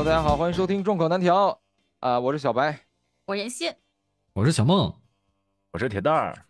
[0.00, 1.60] Hello，大家好，欢迎收听众口难调。
[1.98, 2.86] 啊、我是小白。
[3.26, 3.70] 我妍希，
[4.32, 4.94] 我是小梦，
[5.72, 6.46] 我是铁蛋儿，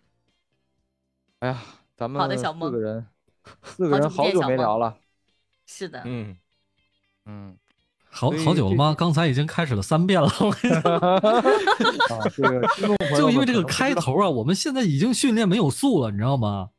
[1.40, 1.60] 哎呀，
[1.96, 2.70] 咱们好的小梦。
[2.70, 3.06] 四个人，
[3.64, 4.96] 四个人好久没聊了。
[5.66, 6.36] 是的，嗯，
[7.26, 7.56] 嗯，
[8.08, 8.94] 好好久了吗？
[8.96, 10.30] 刚才已经开始了三遍了，
[13.18, 16.70] 就因为这个开头啊，我们现在已经训练没有素了，你知道吗？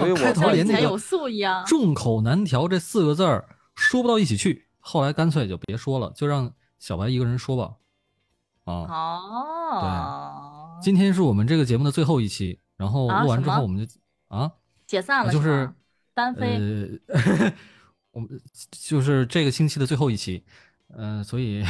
[0.00, 1.64] 所以我开头连那个有素一样。
[1.64, 7.76] 众口难调这四个字儿说不到一起去，后来干脆就别说了，就让小白一个人说吧。
[8.64, 13.96] 啊，哦，今天是我们这个节目的最后一期，然后啊录完之后我们就
[14.28, 14.52] 啊，
[14.86, 15.72] 解散了就是
[16.14, 17.52] 单飞，呃，
[18.12, 18.28] 我们
[18.70, 20.44] 就是这个星期的最后一期，
[20.88, 21.64] 嗯、所以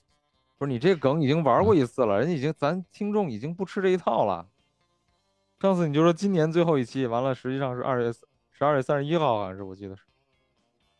[0.56, 4.46] 不是你这个梗已经玩过一次了，人家已经咱听众已经不吃这一套了。
[5.60, 8.10] 上次你就说今年最后一期，完了实际上是二月
[8.50, 10.02] 十二月三十一号，好像是我记得是。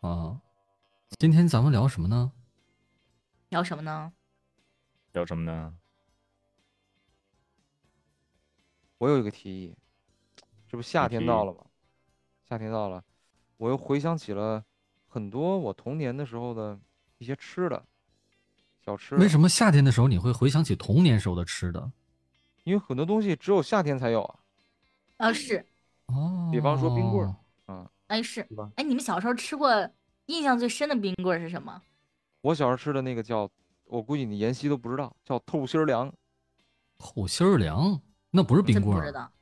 [0.01, 0.39] 啊，
[1.21, 2.33] 今天咱们聊什么呢？
[3.51, 4.11] 聊什么呢？
[5.13, 5.75] 聊什么呢？
[8.97, 9.77] 我有一个提议，
[10.67, 11.59] 这不夏天到了吗？
[12.49, 13.05] 夏天到了，
[13.59, 14.65] 我又回想起了
[15.07, 16.81] 很多我童年的时候的
[17.19, 17.85] 一些吃的
[18.83, 19.15] 小吃。
[19.17, 21.93] 为什么夏天的时候你会回想起童年时候的吃的？
[22.65, 24.41] 因为很多东西只有夏天才有啊。
[25.19, 25.67] 啊，是，
[26.07, 28.41] 哦，比方说冰棍儿嗯，哎是，
[28.77, 29.69] 哎，你们小时候吃过
[30.31, 31.83] 印象最深的冰棍儿是什么？
[32.43, 33.51] 我小时候吃的那个叫，
[33.85, 36.13] 我估计你妍希都不知道，叫透心儿凉。
[36.99, 38.01] 透心儿凉，
[38.31, 39.01] 那不是冰棍儿。
[39.01, 39.33] 真不知道。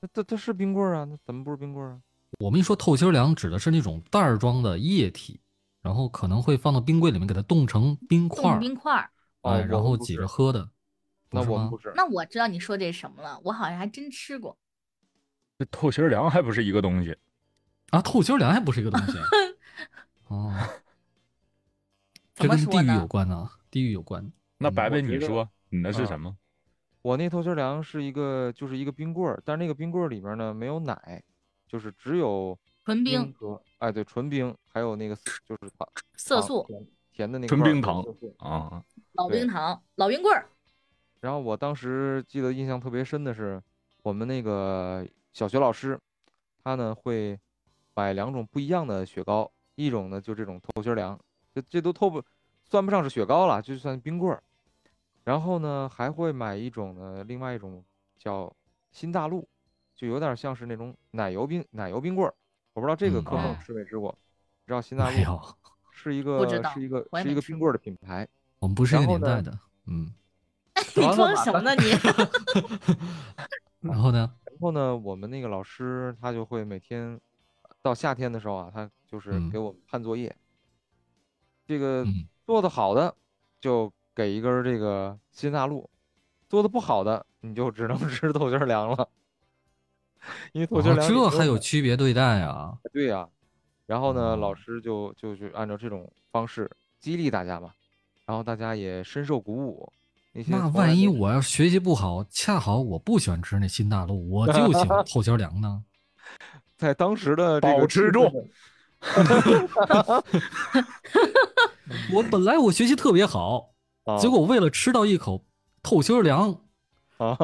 [0.00, 2.00] 那它它是冰棍儿啊，那怎么不是冰棍儿啊？
[2.38, 5.40] 我们一说透心儿凉，指的是那种袋儿装的液体，
[5.82, 9.10] 然后可能会放到冰柜里面给它冻成冰块冻儿，冰块儿。
[9.42, 10.68] 哦哎，然后挤着喝的。
[11.30, 11.78] 那我们不？
[11.78, 11.92] 是。
[11.96, 14.56] 那我知道你说这什么了，我好像还真吃过。
[15.58, 17.16] 这透心儿凉还不是一个东西？
[17.90, 19.12] 啊，透心儿凉还不是一个东西。
[20.30, 20.54] 哦，
[22.34, 24.32] 这跟地域有关呢，地域有关。
[24.58, 26.36] 那白白你说你那是啊什么？
[27.02, 31.20] 我那透心凉是一个就是一个冰棍儿，但是那个冰棍儿里面呢没有奶，
[31.66, 38.04] 就是只有纯冰和哎对纯冰，还有那个就是糖糖色素甜甜的那个纯冰糖
[38.38, 38.84] 啊，
[39.14, 40.46] 老冰糖、老冰棍儿。
[41.20, 43.60] 然后我当时记得印象特别深的是，
[44.02, 45.98] 我们那个小学老师，
[46.62, 47.36] 他呢会
[47.94, 49.50] 买两种不一样的雪糕，
[49.84, 51.18] 一种呢就这种透心凉，
[51.54, 52.22] 这这都透不
[52.64, 54.42] 算不上是雪糕了，就算冰棍儿。
[55.24, 57.84] 然后呢还会买一种呢，另外一种
[58.18, 58.52] 叫
[58.90, 59.48] 新大陆，
[59.94, 62.34] 就有点像是那种奶油冰奶油冰棍儿。
[62.72, 64.16] 我不知道这个嗯科目啊吃没吃过？
[64.66, 65.40] 知道新大陆，
[65.90, 68.26] 是一个是一个是一个冰棍儿的品牌。
[68.58, 69.58] 我们不是一个年代的。
[69.86, 70.12] 嗯，
[70.94, 71.90] 你装什么呢 你？
[73.88, 74.30] 然后呢？
[74.44, 77.18] 然后呢，我们那个老师他就会每天
[77.82, 80.34] 到夏天的时候啊，他就是嗯给我们判作业。
[81.66, 83.14] 这个嗯，做的好的
[83.60, 85.88] 就给一根这个新大陆，
[86.48, 89.08] 做的不好的你就只能 吃透心儿凉了，
[90.52, 92.76] 因为透心凉这还有区别对待啊？
[92.92, 93.28] 对呀、
[93.86, 97.72] 然后呢，老哦师就就去按照这种方式激励大家嘛，
[98.26, 99.92] 然后大家也深受鼓舞。
[100.32, 105.84] 那那万一我要学习不好，恰好我不喜欢吃那新大陆，我就喜欢 透心儿凉呢？
[106.76, 108.48] 在当时的这个保持住
[112.12, 113.70] 我本来我学习特别好，
[114.04, 115.44] 啊结果为了吃到一口
[115.82, 116.50] 透心儿凉，
[117.16, 117.36] 啊，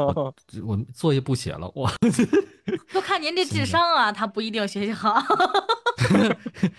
[0.64, 1.90] 我作业不写了，我
[2.92, 5.20] 就看您这智商啊，他不一定学习好，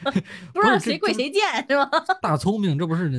[0.04, 0.12] 不
[0.54, 1.90] 不知道谁贵谁贱是吧？
[2.22, 3.10] 大聪明，这不是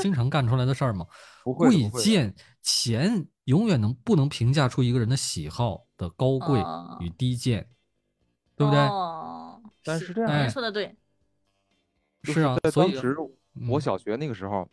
[0.00, 1.06] 经常干出来的事儿吗？
[1.44, 7.68] 贵贱钱永远能不能评价出一个人的喜好的高贵哦与低贱，
[8.56, 8.80] 对不对？
[8.80, 9.35] 哦，
[9.86, 10.96] 但是这样说的对，
[12.24, 13.16] 是啊在，所以当时
[13.68, 14.68] 我嗯小学那个时候，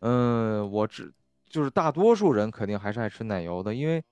[0.00, 1.12] 嗯，我只
[1.46, 4.02] 就是大多数人肯定还是爱吃奶油的，因为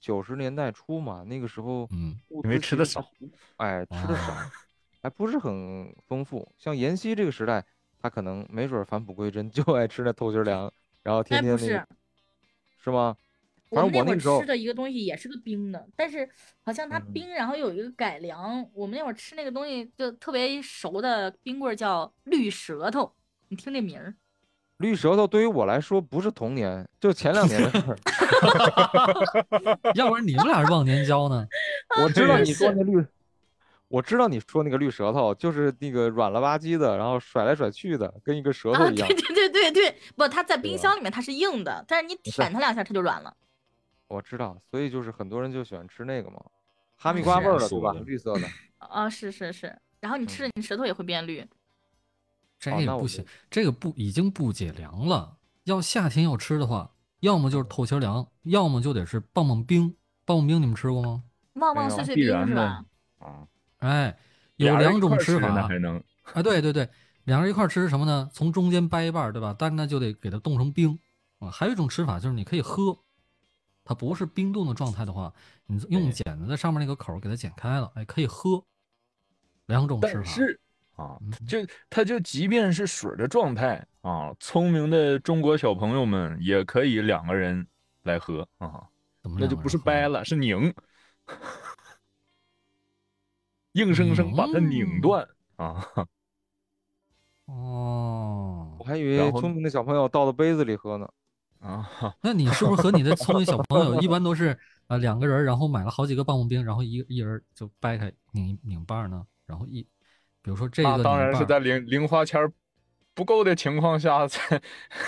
[0.00, 3.08] 九十年代初嘛，那个时候嗯，因为吃的少，
[3.58, 4.52] 哎，吃的少，啊
[5.00, 6.52] 还不是很丰富。
[6.58, 7.64] 像妍希这个时代，
[8.02, 10.70] 他可能没准返璞归真，就爱吃那透心儿凉，
[11.04, 11.86] 然后天天那个，
[12.82, 13.16] 是吗？
[13.70, 16.28] 我反们那会儿正我那个时候吃的一个东西也是个冰的，但是
[16.64, 18.66] 好像它嗯冰，然后有一个改良。
[18.72, 23.12] 我们那会儿吃那个东西就特别熟的冰棍儿叫绿舌头，
[23.48, 24.14] 你听这名儿，
[24.78, 27.98] 绿舌头对于我来说不是童年，就前两年的事儿。
[29.94, 31.46] 要不然你们俩是忘年交呢？
[32.02, 33.04] 我知道你说是那绿，
[33.88, 39.16] 我知道你说那个绿舌头，就是那个软了吧唧的，然后甩来甩去的，跟一个舌头啊，一样对。
[39.16, 43.34] 对对对对，不，它在冰箱里面它是硬的，但是你舔它两下它就软了。
[44.08, 46.42] 我知道，所以就是很多人就喜欢吃那个嘛，
[46.96, 47.92] 哈密嗯瓜味儿的对吧？
[48.04, 48.48] 绿色的。
[48.78, 51.46] 啊，是是是，然后你吃了你舌头也会变绿。
[52.58, 55.36] 这个不行，这个不已经不解凉了。
[55.64, 56.90] 要夏天要吃的话，
[57.20, 59.94] 要么就是透心凉，要么就得是棒棒冰。
[60.24, 61.22] 棒棒冰你们吃过吗？
[61.54, 62.84] 旺旺碎碎冰是吧？
[63.18, 63.46] 啊，
[63.78, 64.16] 哎，
[64.56, 66.02] 有两一块吃种吃法呢还能
[66.32, 66.88] 啊，对对对，
[67.24, 68.28] 两人一块吃是什么呢？
[68.32, 69.54] 从中间掰一半，对吧？
[69.58, 70.98] 但是呢就得给它冻成冰
[71.38, 71.50] 啊。
[71.50, 72.98] 还有一种吃法就是你可以喝，
[73.88, 75.32] 它不是冰冻的状态的话，
[75.64, 78.62] 你用剪子在上面那个口儿给它剪开了，哎，可以喝。
[79.64, 80.60] 两种吃法，但是
[80.94, 81.58] 啊嗯，就
[81.88, 87.66] 它就即便是水的状态啊，聪明的中国小朋友们也可以两个人
[88.02, 88.86] 来喝啊，
[89.22, 90.74] 怎么那就不是掰了，是拧，
[93.72, 95.26] 硬生生把它拧拧断
[95.56, 95.82] 啊。
[97.46, 101.08] 哦我，还以为聪明的小朋友倒到杯子里喝呢。
[101.60, 101.88] 啊，
[102.22, 104.48] 那你是不是和你的聪明小朋友一般都是
[104.86, 109.26] 啊、呃两个人，然后买了好几个棒棒冰，然后一一人就掰开拧一拧半呢？
[109.46, 109.82] 然后一，
[110.42, 112.40] 比如说这个那当然是在零零花钱
[113.14, 114.56] 不够的情况下才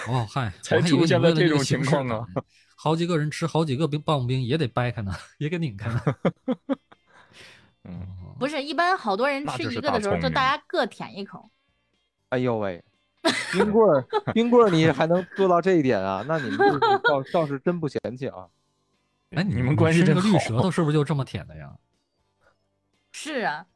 [0.08, 2.26] 哦嗨， 才出现了这种情况啊。
[2.74, 6.02] 好几个人吃好几个冰棒棒冰也得掰开呢，也给拧开呢。
[7.84, 11.50] 嗯，哦不是，一般好多人吃一个的时候，就大家各舔一口。
[12.30, 12.82] 哎呦喂，
[13.52, 16.24] 冰棍儿，冰棍儿，你还能做到这一点啊？
[16.26, 18.46] 那你们 倒倒是真不嫌弃啊！
[19.30, 21.72] 哎，你们们关系真吃个绿舌头是不是就这么舔的呀？
[23.12, 23.66] 是啊，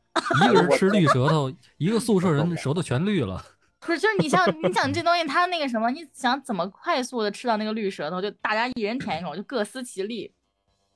[0.42, 3.44] 一个人 吃绿舌头，一个宿舍人舌头全绿了。
[3.80, 8.22] 不是，就是你像你想这东西，它那个什么，你想怎么快速的吃到那个绿舌头？
[8.22, 10.32] 就大家一人舔一口，就各司其力。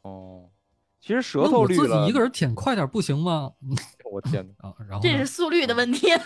[0.02, 0.48] 哦，
[1.00, 3.52] 其实舌那我自头绿了己一个人舔快点不行吗？
[4.10, 6.10] 我天哪，啊，然后这是速率的问题。
[6.14, 6.22] 哦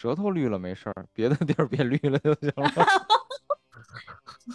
[0.00, 2.72] 舌头绿了没事儿，别的地儿别绿了就行了。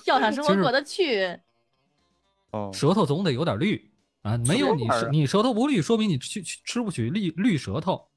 [0.07, 1.39] 要想生活就是过得去，
[2.49, 3.93] 哦，舌头总得有点绿
[4.23, 8.09] 啊，没有你你舌头不绿，说明你去吃吃不起绿绿舌头。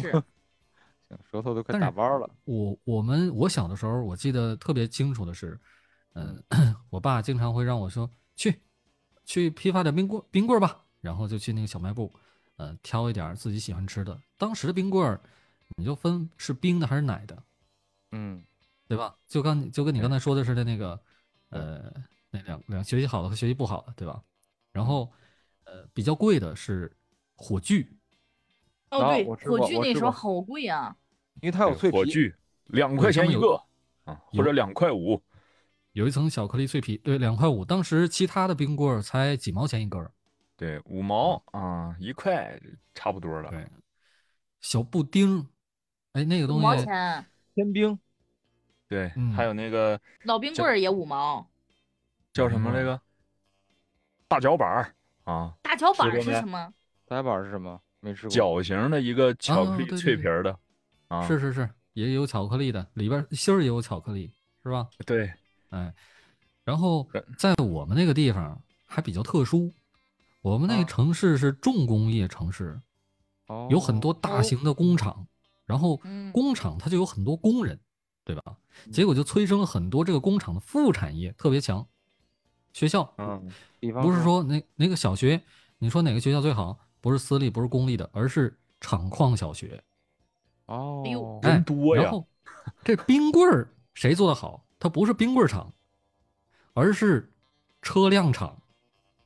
[0.00, 0.10] 是
[1.08, 2.28] 行，舌头都快打弯了。
[2.42, 5.56] 我我们我小的时候，我记得特别清楚的是，
[6.14, 6.42] 嗯、
[6.90, 8.60] 我爸经常会让我说去
[9.24, 12.12] 去批发点冰棍冰棍吧，然后就去那个小卖部，
[12.56, 14.18] 呃，挑一点自己喜欢吃的。
[14.36, 15.20] 当时的冰棍儿，
[15.76, 17.42] 你就分是冰的还是奶的，
[18.12, 18.42] 嗯，
[18.86, 19.14] 对吧？
[19.26, 21.00] 就刚就跟你刚才说的似的那个，
[21.50, 21.92] 呃，
[22.30, 24.22] 那两两学习好的和学习不好的，对吧？
[24.72, 25.12] 然后，
[25.64, 26.90] 呃，比较贵的是
[27.36, 27.86] 火炬，
[28.90, 30.96] 哦，对，火炬那时候好贵啊。
[31.40, 31.96] 因为它有脆皮。
[31.96, 32.34] 火炬
[32.66, 33.62] 两块钱一个
[34.04, 35.22] 啊，或者两块五。
[35.92, 37.64] 有一层巧克力脆皮，对，两块五。
[37.64, 40.12] 当时其他的冰棍儿才几毛钱一根儿，
[40.56, 42.60] 对，五毛啊，一块
[42.94, 43.50] 差不多了。
[43.50, 43.66] 对，
[44.60, 45.44] 小布丁，
[46.18, 47.96] 哎，那个五毛东西，钱，天冰，
[48.88, 51.48] 对，嗯还有那个老冰棍儿也五毛。
[52.32, 53.00] 叫什么来着？
[54.26, 56.74] 大脚板儿啊，大脚板是什么？
[57.06, 57.80] 大脚板是什么？
[58.00, 58.30] 没吃过。
[58.30, 60.58] 脚形的一个巧克力啊对对对脆皮儿的
[61.06, 64.32] 啊，是是是，也有巧克力的，里边芯儿也有巧克力，
[64.64, 64.88] 是吧？
[65.06, 65.32] 对，
[65.70, 65.94] 哎，
[66.64, 69.72] 然后对在我们那个地方还比较特殊，
[70.42, 72.80] 我们那个啊城市是重工业城市，
[73.46, 75.26] 哦，有很多大型的工厂，
[75.68, 77.78] 然后嗯工厂它就有很多工人，
[78.24, 78.56] 对吧？
[78.90, 81.86] 结果就催生了很多这个工厂的副产业特别强。
[82.72, 85.42] 学校，嗯，比方不是说那那个小学，
[85.78, 86.78] 你说哪个学校最好？
[87.00, 89.82] 不是私立，不是公立的，而是厂矿小学。
[90.66, 92.26] 哦哎呦，人哎多呀然后
[92.82, 94.64] 这冰棍儿谁做的好？
[94.78, 95.72] 它不是冰棍儿厂，
[96.72, 97.30] 而是
[97.82, 98.62] 车辆厂。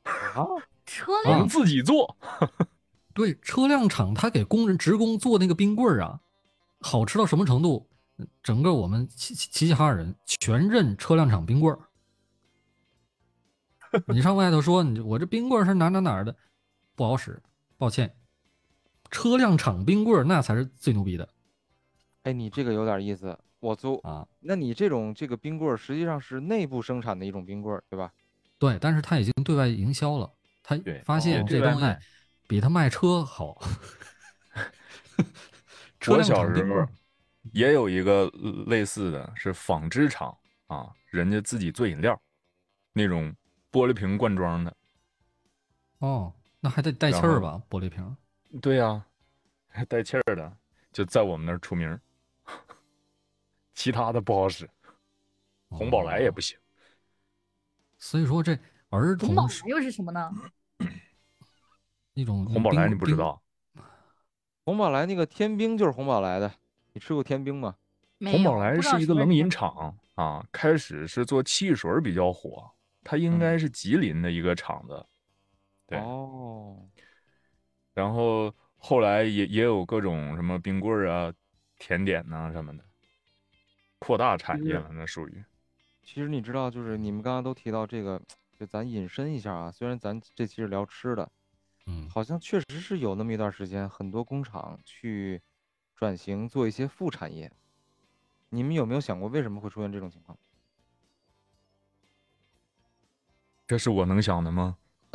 [0.03, 0.43] 啊，啊
[0.85, 2.17] 车辆能自己做，
[3.13, 6.19] 对，车辆厂他给工人职工做那个冰棍儿啊，
[6.83, 7.89] 好吃到什么程度？
[8.43, 11.79] 整个我们齐齐齐齐哈尔人全认车辆厂冰棍儿。
[14.07, 16.35] 你上外头说你我这冰棍儿是哪哪哪儿的，
[16.95, 17.41] 不好使，
[17.75, 18.15] 抱歉。
[19.09, 21.27] 车辆厂冰棍儿那才是最牛逼的
[22.23, 23.37] 哎，你这个有点意思。
[23.59, 24.27] 我租，啊！
[24.39, 28.11] 那你这种这个冰棍儿实际上是内部生产的一种冰棍儿，对吧？
[28.59, 31.85] 对，但是他已经对外营销了，他发现哦这东西
[32.47, 33.61] 比他卖车好。
[36.03, 36.85] 车我小时候
[37.53, 42.21] 也有一个呃类似的，是纺织厂啊，人家自己做饮料，
[42.91, 43.33] 那种
[43.71, 44.75] 玻璃瓶罐装的。
[45.99, 47.61] 哦，那还得带气儿吧？
[47.69, 48.17] 玻璃瓶。
[48.61, 49.05] 对呀、
[49.67, 50.57] 还 带气儿的，
[50.91, 51.97] 就在我们那儿出名。
[53.73, 54.69] 其他的不好使，
[55.69, 56.57] 红宝来也不行。
[57.97, 58.53] 所以说这
[58.89, 60.31] 儿红宝童来又是什么呢？
[62.13, 63.42] 那种红宝来你不知道？
[64.65, 66.51] 红宝来那个天冰就是红宝来的，
[66.93, 67.75] 你吃过天冰吗？
[68.25, 72.71] 红宝来是一个冷饮厂啊，开始是做汽水比较火，
[73.03, 75.05] 它应该是吉林的一个厂子。
[75.85, 76.77] 对哦，
[77.93, 81.33] 然后后来也也有各种什么冰棍儿啊、
[81.77, 82.83] 甜点呐、什么的，
[83.99, 85.43] 扩大产业了，那属于。
[86.01, 88.21] 其实你知道，就是你们刚刚都提到这个，
[88.57, 89.69] 就咱引申一下啊。
[89.69, 91.29] 虽然咱这期是聊吃的，
[91.85, 95.41] 嗯，好像确实是有那么一段时间，很多工厂去
[95.95, 97.51] 转型做一些副产业。
[98.49, 100.37] 你们有没有想过为什么会出现这种情况？
[103.65, 104.77] 这是我能想的吗？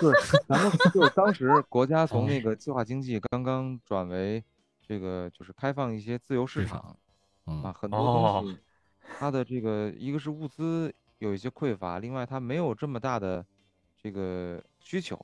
[0.00, 4.42] 就是咱们就是当时国家从哦那个计划经济刚刚转为
[4.80, 6.96] 这个就是开放一些自由市市场场
[7.46, 8.58] 嗯啊，很多哦东西
[9.18, 13.44] 它的这个一个是物资有一些匮乏，另外它没有这么大的
[14.00, 15.22] 这个需求，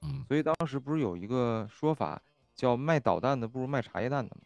[0.00, 0.24] 嗯。
[0.26, 2.22] 所以当时不是有一个说法
[2.54, 4.40] 叫卖导弹的不如卖茶叶蛋的吗？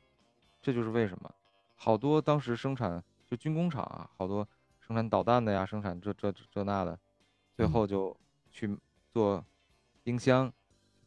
[0.60, 1.32] 这就是为什么
[1.76, 4.46] 好多当时生产就军工厂啊，好多
[4.80, 6.98] 生产导弹的呀，生产这这这这那的，
[7.54, 7.70] 最嗯。
[7.70, 8.18] 后就
[8.50, 8.76] 去
[9.12, 9.46] 做
[10.02, 10.52] 冰箱，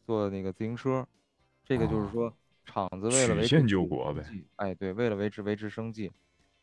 [0.06, 1.06] 做那个自行车，
[1.62, 4.24] 这个就是哦说厂子为了维持自己救国呗，
[4.56, 6.10] 哎，对，为了维持维持生计，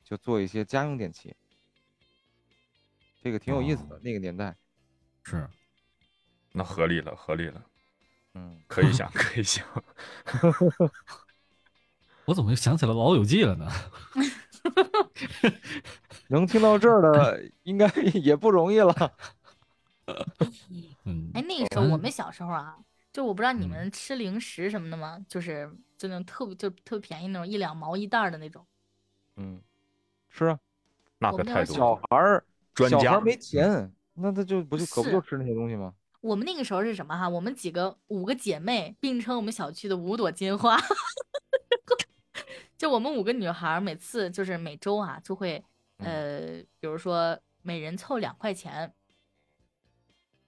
[0.03, 1.35] 就做一些家用电器，
[3.21, 3.99] 这个挺有意思的，哦。
[4.03, 4.57] 那个年代，
[5.23, 5.47] 是，
[6.51, 7.61] 那合理了，合理了，
[8.33, 9.65] 嗯，可以想，可以想。
[12.25, 13.67] 我怎么又想起了《老友记》了呢？
[16.27, 18.93] 能听到这儿的 应该也不容易了。
[21.05, 22.77] 嗯，哎，那个时候我嗯们小时候啊，
[23.11, 25.23] 就我不知道你嗯们吃零食什么的吗？
[25.27, 28.65] 就是就那种特别就特别便宜那种一两毛一袋儿的那种。
[29.37, 29.59] 嗯，
[30.29, 30.59] 是啊，
[31.17, 31.95] 那可太多了。
[32.09, 32.45] 孩儿
[32.89, 35.93] 小孩没钱，那他就不就可不就吃那些东西吗？
[36.21, 37.27] 我们那个时候是什么哈？
[37.27, 40.79] 我们几个五个姐妹并称我们小区的五朵金花，
[42.77, 45.63] 就我们五个女孩，每次就是每周啊就会
[45.97, 48.93] 呃，比如说每人凑两块钱，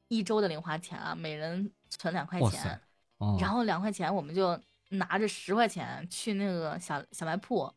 [0.07, 2.79] 一周的零花钱啊，每人存两块钱，，
[3.17, 7.73] 哦，然后两块钱我们就拿着十块钱去那个小小卖铺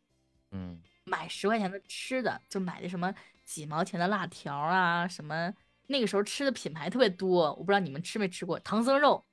[0.51, 5.53] 嗯，买十块钱的吃的，就买的什么几毛钱的辣条啊，什么
[5.87, 9.25] 那个时候吃的品牌特别多，我不知道你们吃没吃过唐僧肉，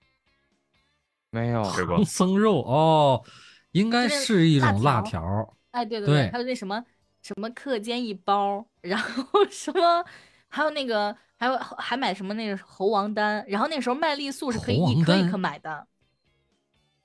[1.32, 3.24] 没有，吃过唐僧肉哦，
[3.72, 6.84] 应该是是一种辣条条，哎，对对对还有那什么
[7.22, 10.06] 什么课间一包，然后什么
[10.48, 15.88] 还有那个还有还买什么那个猴王丹，然后那时候麦丽素是可以一颗一颗买的，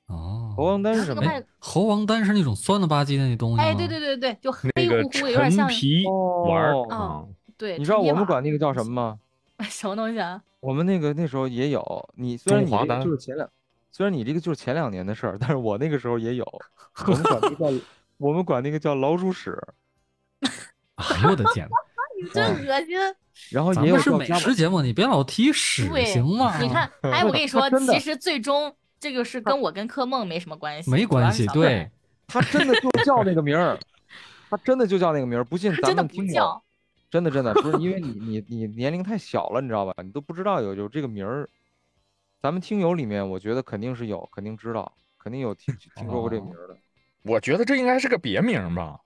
[0.09, 1.23] 哦，猴王丹是什么
[1.59, 6.05] 猴王丹是那种酸了吧唧的那东西哎，吗对对对对，就黑乎乎的，有点像陈皮
[6.47, 9.19] 丸儿哦啊哦，对，你知道我们管那个叫什么吗？
[9.69, 10.43] 什么东西啊？
[10.61, 12.71] 我们那个那时候也有，你虽然你
[13.05, 13.49] 就是前两，
[13.91, 16.45] 虽然你这个就是前两年的事儿，但是我那个时候也有，
[17.07, 17.87] 我们管那个叫
[18.19, 19.57] 我们管那个叫老鼠屎，
[20.97, 21.75] 哎呦我的天呐，
[22.21, 22.97] 你真哦恶心！
[23.51, 26.59] 然后也有咱们是美食节目，你别老提屎对行吗？
[26.61, 31.89] 你看，哎，我跟你说，真的其实最终这个是跟我跟柯梦没什么关系，没关系，对，
[32.27, 33.79] 他真的就叫那个名儿，
[34.51, 36.63] 他真的就叫那个名儿，不信咱他真的们听友不叫，
[37.11, 39.95] 真的真的不是因为你你你年龄太小了，你知道吧？
[40.03, 41.49] 你都不知道有有这个名儿。
[42.41, 46.77] 咱们听友里面，我觉得肯定是有，肯定知道，肯定有听听说过这个名儿的。
[47.23, 49.01] 我觉得这应该是个别名吧。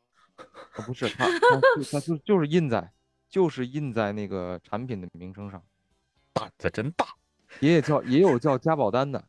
[0.75, 2.93] 啊，不是，他他就它就就是印在，
[3.29, 5.63] 就是印在那个产品的名称上，
[6.33, 7.07] 胆子真大，
[7.61, 9.25] 也也叫也有叫加保单的，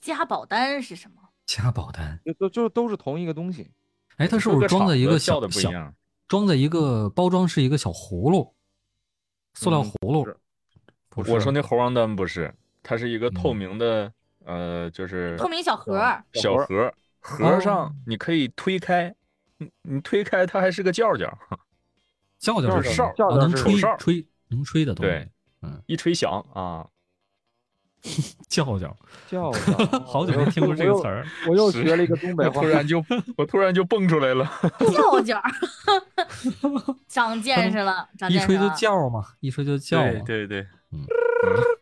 [0.00, 1.20] 加保单是什么？
[1.46, 3.70] 加保单，就都就都是同一个东西。
[4.16, 5.94] 哎，它是不是装在一个厂子叫的不一小小样。
[6.30, 8.54] 装在一个包装是一个小葫芦，
[9.54, 10.36] 塑料嗯葫芦是，
[11.08, 14.12] 不我说那猴王丹不是，它是一个透嗯明的，
[14.44, 16.00] 呃，就是透明小盒，
[16.34, 19.12] 小盒盒上你可以推开，
[19.58, 21.36] 你你推开它还是个叫叫，
[22.38, 25.28] 叫叫是什么罩罩是哦能吹吹能吹的东西对，
[25.62, 26.88] 嗯，一吹响啊，
[28.48, 28.96] 叫叫，
[29.28, 32.68] 叫的 好久没听过这个词儿，我又学了一个东北话我突。
[32.68, 33.04] 然就
[33.36, 34.50] 我突然就蹦出来了。
[34.90, 35.50] 叫叫儿，
[37.06, 38.68] 长见识了，长一吹就。
[38.70, 40.10] 叫嘛，一吹就叫嘛。
[40.24, 40.66] 对对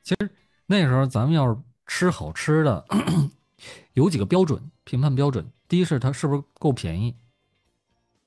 [0.05, 0.29] 对，
[0.67, 2.85] 那时候咱们要是吃好吃的，
[3.95, 5.49] 有几个标准评判标准。
[5.69, 7.15] 第一是它是不是够便宜，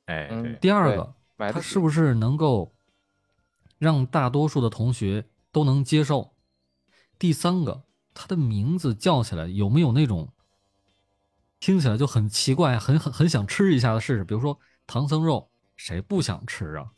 [0.06, 0.30] 哎
[0.62, 2.72] 第二个它是不是能够
[3.78, 6.31] 让大多数的同学都能接受，
[7.22, 7.84] 第三个
[8.16, 10.28] 它的名字叫起来有没有那种
[11.60, 15.48] 听起来就很奇怪、很很很想吃一下的试试，比如说唐僧肉，
[15.78, 16.90] 谁不想吃啊？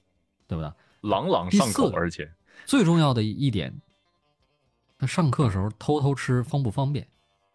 [0.48, 0.72] 对不对？
[1.01, 2.32] 朗朗上口，而且
[2.65, 3.75] 最重要的一点，
[4.98, 7.06] 那上课时候偷偷吃方不方便？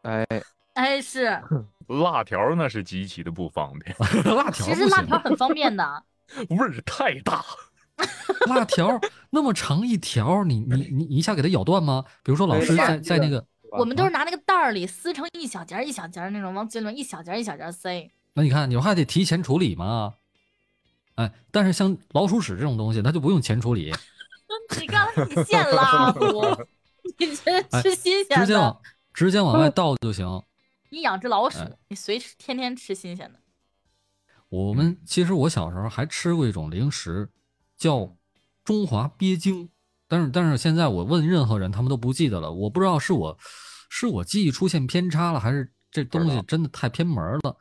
[0.03, 0.27] 哎，
[0.75, 1.43] 哎，是，
[1.87, 3.97] 辣条那是极其的不方便，
[4.37, 6.05] 辣条其实辣条很方便的。
[6.51, 7.43] 味儿太大。
[8.47, 9.01] 辣条
[9.31, 12.05] 那么长一条，你你你你一下给它咬断吗？
[12.23, 18.11] 比如说老师在在那个我们都是拿那个袋儿里撕成一小节一小节那种，往嘴里面一小节一小节塞。
[18.35, 20.15] 那你看，你还得提前处理吗。
[21.17, 23.93] 哎，但是像老鼠屎这种东西，它就不用前处理，
[24.81, 26.43] 你刚才你现拉不？
[27.19, 28.81] 你这 哎吃新鲜的直接往，
[29.13, 30.43] 直接往外倒就行。
[30.91, 33.41] 你养只老鼠哎，你随时天天吃新鲜的。
[34.49, 37.29] 我们其实我小时候还吃过一种零食，
[37.79, 38.15] 叫
[38.65, 39.71] 中华鳖精，
[40.07, 42.53] 但是但是现在我问任何人，他们都不记得了。
[42.53, 43.39] 我不知道是我
[43.89, 47.57] 是我记忆出现偏差了，还是这东西真的太偏门儿了。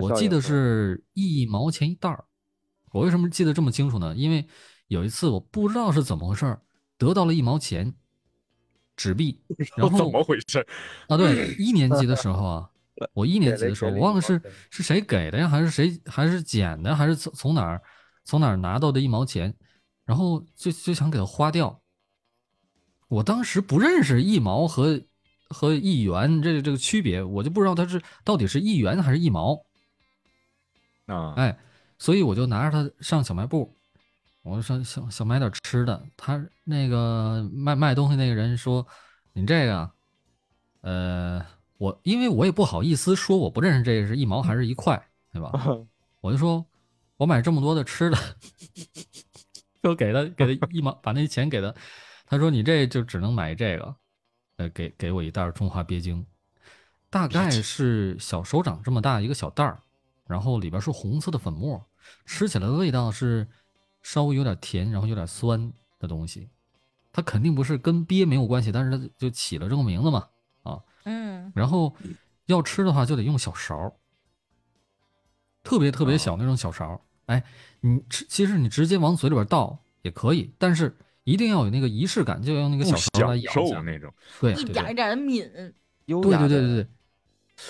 [0.00, 2.24] 我记得是一毛钱一袋儿。
[2.90, 4.12] 我为什么记得这么清楚呢？
[4.16, 4.44] 因为
[4.88, 6.60] 有一次我不知道是怎么回事儿，
[6.98, 7.94] 得到了一毛钱
[8.96, 9.40] 纸币，
[9.76, 10.66] 然后怎么回事？
[11.06, 12.70] 啊，对，一年级的时候啊，
[13.14, 17.80] 我一年级的时候，我忘了是是谁给的呀，还是谁还是捡的，还是从从哪儿
[18.30, 19.52] 从哪儿拿到的一毛钱，
[20.04, 21.82] 然后就就想给它花掉。
[23.08, 25.02] 我当时不认识一毛和
[25.48, 29.66] 和一元这个这个区别，我就不知道它是到底是一元还是一毛，
[31.06, 31.58] 啊，哎，
[31.98, 33.76] 所以我就拿着它上小卖部，
[34.44, 36.00] 我就说想想买点吃的。
[36.16, 38.86] 他那个卖卖东西那个人说
[39.34, 39.90] ：“你这个，
[40.82, 41.44] 呃，
[41.78, 45.50] 我因为我也不好意思说我不认识这个是一毛还是一块，对吧？
[46.22, 46.64] 我就说
[47.20, 48.16] 我买这么多的吃的，
[49.82, 51.74] 就给他给他一毛，把那钱给他。
[52.24, 53.94] 他说你这就只能买这个，
[54.56, 56.24] 呃，给给我一袋中华鳖精，
[57.10, 59.78] 大概是小手掌这么大一个小袋儿，
[60.26, 61.86] 然后里边是红色的粉末，
[62.24, 63.46] 吃起来的味道是
[64.00, 66.48] 稍微有点甜，然后有点酸的东西。
[67.12, 70.26] 它肯定不是跟鳖没有关系，但是它就起了这个名字嘛。
[71.04, 71.94] 嗯，然后
[72.46, 73.94] 要吃的话就得用小勺，
[75.62, 76.98] 特别特别小那种小勺。
[77.30, 77.44] 哎，
[77.80, 83.80] 你吃其实你直接往嘴里边倒也可以，但是一定要有那个仪式感，就要用那个小勺来享受咬一下。
[83.82, 85.74] 那种，对对对一点一点的抿，对
[86.06, 86.86] 优雅的对对对对，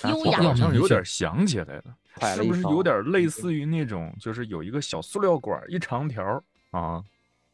[0.02, 1.94] 拿优雅好像有点想起来了，
[2.34, 7.04] 是不是有点类似于那种，就是有一个小塑料管儿一长条儿啊，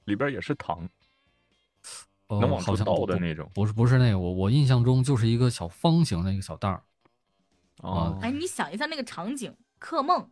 [0.04, 0.88] 里边也是糖，
[2.28, 3.50] 哦能往出倒的那种。
[3.52, 6.82] 不是不是那个，我我印象中就是一个小方形的一个小袋儿
[7.78, 10.30] 哦，哎，你想一下那个场景，客梦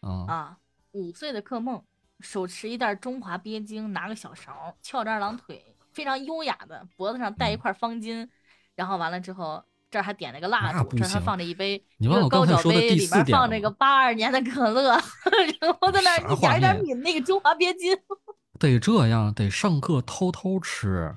[0.00, 0.58] 啊，啊，
[0.98, 1.80] 五岁的克梦，
[2.20, 8.28] 手持一袋中华鳖精，拿个小勺，翘着二郎腿，非常优雅的，脖子上戴一嗯块方巾，
[8.74, 11.82] 然后完了之后，这儿还点了个蜡烛，这儿还放着一杯
[12.28, 14.90] 高脚杯，里面四点了吗放着个八二年的可乐，
[15.60, 17.96] 然后在那儿点一点面抿那个中华鳖精，
[18.58, 21.16] 得这样，得上课偷偷吃。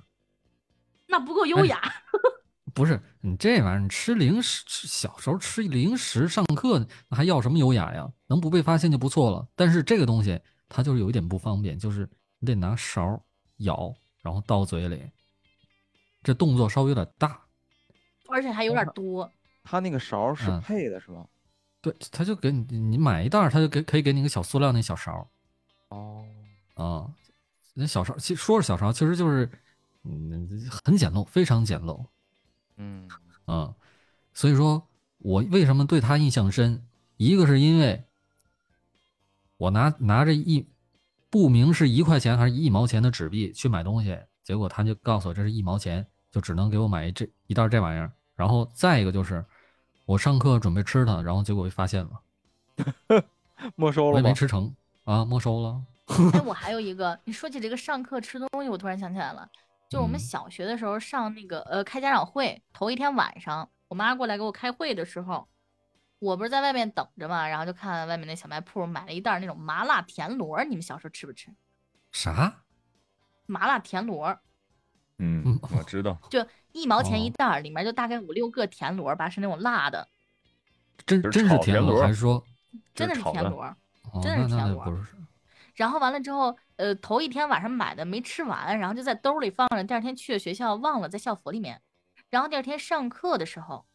[1.07, 1.81] 那不够优哎雅。
[2.73, 8.11] 不是你这玩意儿，你吃零食，吃小时候吃零食，上课那还要什么优雅呀？
[8.27, 9.47] 能不被发现就不错了。
[9.55, 13.21] 但是这个东西它就是有一点不方便，就是你得拿勺
[13.57, 15.03] 舀，然后倒嘴里，
[16.23, 17.39] 这动作稍微有点大。
[18.29, 19.29] 而且还有点多。
[19.63, 21.25] 它那个勺是嗯配的是吧？
[21.81, 25.27] 对，他就给你你买一袋儿，他就给可以给你个小塑料那小勺
[25.89, 26.23] 哦，
[26.75, 27.13] 啊。
[27.73, 29.49] 那小勺其实说是小勺，其实就是
[30.03, 32.05] 嗯很简陋，非常简陋。
[32.77, 33.07] 嗯，
[33.45, 33.73] 啊，
[34.33, 34.87] 所以说
[35.19, 36.85] 我为什么对他印象深？
[37.17, 38.03] 一个是因为
[39.57, 40.67] 我拿拿着一
[41.29, 48.11] 不明是一块钱还是一毛钱的纸币去买东西，结果他就告诉我这是一毛钱，就只能给我买一这一袋这玩意儿。
[48.35, 49.45] 然后再一个就是
[50.05, 52.21] 我上课准备吃它，然后结果被发现了，
[53.75, 54.21] 没收了我也？
[54.23, 55.81] 没吃成啊，没收了。
[56.33, 59.47] 哎，我还有一个，你说起这个上课吃东西，我突然想起来了，
[59.91, 65.49] 就我们嗯小学的时候上那个呃开家长会，头一天晚上，我妈过来给我开会的时候，
[66.19, 71.53] 我不是在外面等着嘛，然后就看外面那小卖铺买了一袋那种麻辣田螺，你们小时候吃不吃？
[72.09, 72.63] 啥？
[73.47, 74.39] 麻辣田螺
[75.17, 80.07] 嗯嗯，我知道，就一毛钱一哦袋儿，里面就大概五六个田螺儿吧，是那种辣的，
[81.05, 82.41] 真真是田螺螺还是说？
[82.95, 83.63] 真的就是炒的是田螺。
[84.13, 85.15] 哦，真那是田螺那那不是
[85.75, 91.81] 然后完了之后，呃，头一天晚上买的没吃完，然后就在兜里放着，第二天去了学校忘了在校服里面，
[92.29, 93.85] 然后第二天上课的时候，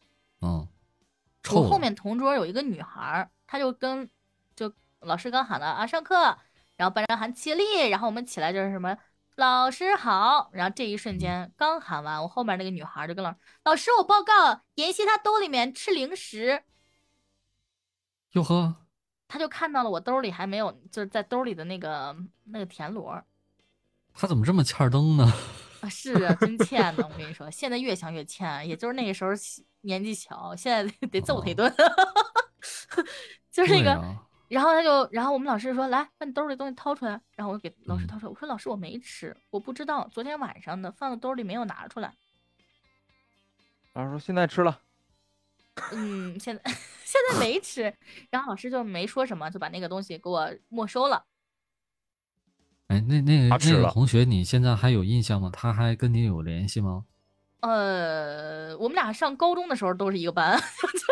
[0.41, 0.67] 嗯，
[1.51, 4.09] 我后面同桌有一个女孩，她就跟
[4.55, 6.37] 就老师刚喊了啊上课，
[6.75, 8.97] 然后班长喊起立，然后我们起来就是什么
[9.35, 16.63] 老师好，然后这一瞬间刚喊完，我后面那个女孩就跟老师老师我报告，妍希她兜里面吃零食，
[18.31, 18.75] 哟呵，
[19.27, 23.21] 她就看到了我兜里还没有就是在兜里的那个那个田螺
[24.13, 25.33] 他怎么这么欠儿灯呢？
[25.81, 29.31] 啊，是啊，真欠呢，我跟你说，现在越想越欠，也就是那个时候
[29.81, 31.71] 年纪小，现在得得揍他一顿，
[33.51, 33.91] 就是那个。
[33.93, 42.13] 啊然后他就，然后我们老师说：“来，把你兜里东西掏出来。”然后我就给老师嗯掏出来，我说：“老师，我没吃，我不知道，昨天晚上的放在兜里没有拿出来。”
[43.91, 44.79] 老师说现在吃了，
[45.91, 46.61] 嗯，现在
[47.03, 47.93] 现在没吃，
[48.29, 51.23] 然后老师就没说什么，就把那个东西给我没收了。
[52.87, 55.49] 哎，那那个那个同学，你现在还有印象吗？
[55.51, 57.05] 他还跟你有联系吗？
[57.61, 60.61] 呃，我们俩上高中的时候都是一个班，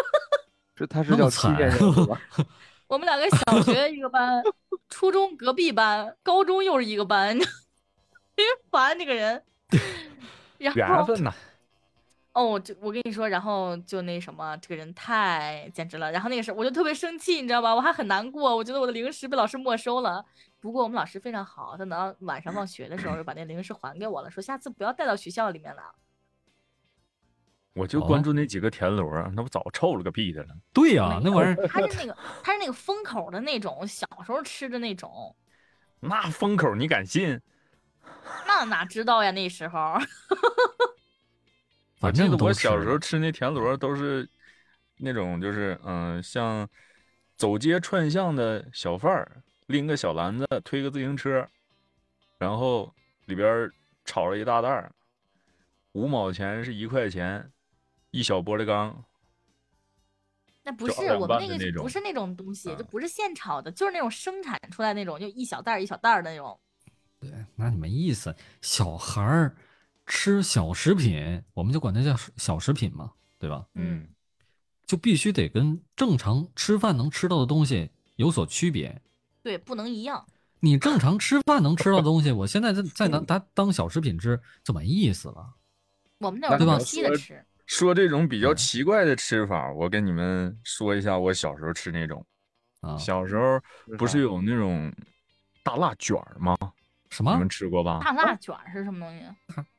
[0.75, 2.21] 这他是叫欺骗人是吧？
[2.87, 4.43] 我们两个小学一个班，
[4.89, 7.37] 初中隔壁班，高中又是一个班，
[8.69, 9.43] 烦那个人。
[10.57, 11.33] 然后缘分呐，
[12.35, 16.11] 哦，就我跟你说，然后就那什么，这个人太简直了。
[16.11, 17.73] 然后那个时候我就特别生气，你知道吧？
[17.73, 20.23] 我还很难过，我觉得我的零食被老师没收了。
[20.59, 25.95] 不过我们老师非常好，他等到晚上放学的时候，就把那零食还给我了，说下次不要带到学校里面了。
[27.73, 30.49] 我就关注那几个田螺儿，那不早臭了个屁的了。
[30.73, 35.33] 对呀、那玩意儿它是那个，它是那个封口的那种，小时候吃的那种。
[36.01, 37.39] 那封口你敢信？
[38.45, 39.31] 那哪知道呀？
[39.31, 39.99] 那时候，我
[42.05, 44.27] 反记得正我小时候吃那田螺都是
[44.97, 46.67] 那种，就是嗯、像
[47.37, 51.47] 走街串巷的小贩儿，拎个小篮子，推个自行车，
[52.37, 52.93] 然后
[53.25, 53.73] 里边儿
[54.05, 54.91] 炒了一大袋儿，
[55.93, 57.51] 五毛钱是一块钱，
[58.11, 59.03] 一小玻璃缸，
[60.63, 66.57] 那不是我们那个不是那种东西，就嗯不是现炒的，就是那种生产出来那种，就一小袋儿一小袋儿的那种。
[67.19, 68.35] 对，那你没意思。
[68.61, 69.55] 小孩儿
[70.05, 73.65] 吃小食品，我们就管它叫小食品嘛，对吧？
[73.73, 74.07] 嗯，
[74.85, 79.01] 就必须得跟正常吃饭能吃到的东西有所区别。
[79.41, 80.25] 对，不能一样。
[80.59, 85.53] 你正常吃饭能吃到的东西， 我现在在在拿它当小食品吃，就没意思了。
[86.19, 92.25] 我们那那对吧种定期的说吃，说这种比较奇怪的吃法，我跟你们说一下，我小时候吃那种。
[92.81, 93.59] 啊，小时候
[93.97, 94.93] 不是有那种
[95.63, 96.55] 大辣卷儿吗？
[97.15, 97.99] 什么你们吃过吧？
[98.03, 99.25] 大辣卷儿是什么东西？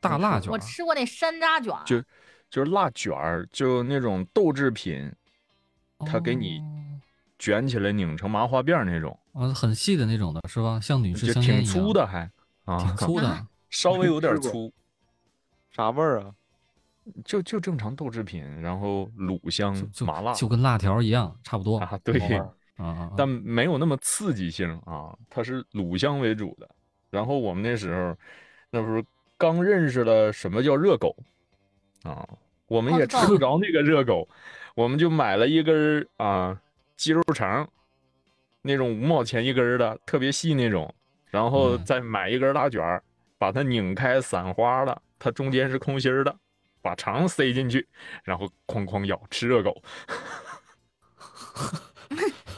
[0.00, 0.52] 大大辣卷儿？
[0.52, 2.00] 我吃过那山楂卷儿，就
[2.48, 5.12] 就是辣卷儿，就那种豆制品，
[6.06, 6.62] 它给你
[7.38, 10.80] 卷起来拧成麻花辫儿那种，哦啊，很细的那种的是吧？
[10.80, 12.30] 像女士香烟一样，挺粗，的还
[12.64, 13.28] 啊，挺 粗的。
[13.28, 14.72] 啊 稍微有点粗，
[15.70, 16.32] 啥味儿啊？
[17.24, 19.74] 就就正常豆制品，然后卤香
[20.06, 22.18] 麻辣就跟辣条一样，差不多啊，对，
[22.76, 23.10] 啊！
[23.16, 26.68] 但没有那么刺激性啊，它是卤香为主的。
[27.16, 28.14] 然后我们那时候，
[28.68, 29.02] 那不是
[29.38, 31.16] 刚认识了什么叫热狗？
[32.02, 32.28] 啊，
[32.66, 34.28] 我们也吃不着那个热狗，
[34.74, 36.60] 我们就买了一根儿啊
[36.94, 37.66] 鸡肉肠，
[38.60, 40.94] 那种五毛钱一根儿的，特别细那种，
[41.30, 41.84] 然后嗯。
[41.86, 43.02] 再买一根大卷儿，
[43.38, 46.36] 把它拧开散花了，它中间是空心儿的，
[46.82, 47.88] 把肠塞进去，
[48.24, 49.82] 然后哐哐咬吃热狗。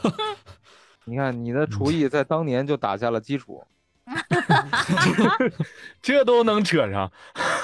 [1.05, 3.65] 你看你的厨艺在当年就打下了基础，
[6.01, 7.11] 这都能扯上。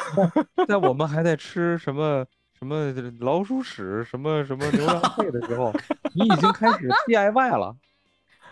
[0.68, 2.26] 在我们还在吃什么
[2.58, 5.74] 什么老鼠屎、什么什么牛羊肺的时候，
[6.16, 7.76] 你已经开始 DIY 了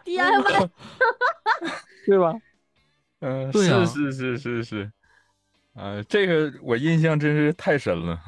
[0.05, 0.69] ，DIY
[2.05, 2.33] 对吧？
[3.19, 4.91] 嗯，对啊是是是是是，
[5.75, 8.19] 呃，这个我印象真是太深了。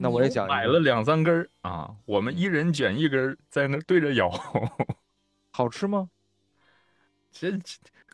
[0.00, 4.30] 那我也讲买了两三根儿啊，我们一人卷一根儿，在那对着咬，
[5.50, 6.08] 好吃吗？
[7.40, 7.52] 这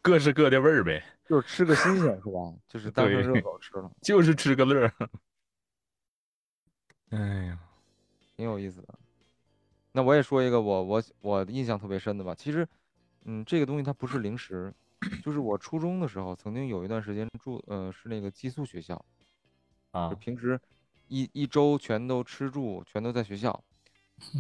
[0.03, 2.55] 各是各的味儿呗，就是吃个新鲜是吧？
[2.69, 4.93] 就是当成对热狗吃了，就是吃个乐儿。
[7.11, 7.59] 哎呀，
[8.37, 8.99] 挺有意思的。
[9.93, 12.35] 那我也说一个我我我印象特别深的吧。
[12.35, 12.67] 其实，
[13.25, 14.73] 嗯，这个东西它不是零食，
[15.23, 19.05] 就是我初中的时候曾经有一段时间住，呃，是那个寄宿学校，
[19.91, 20.59] 啊就平时
[21.09, 23.63] 一一周全都吃住，全都在学校。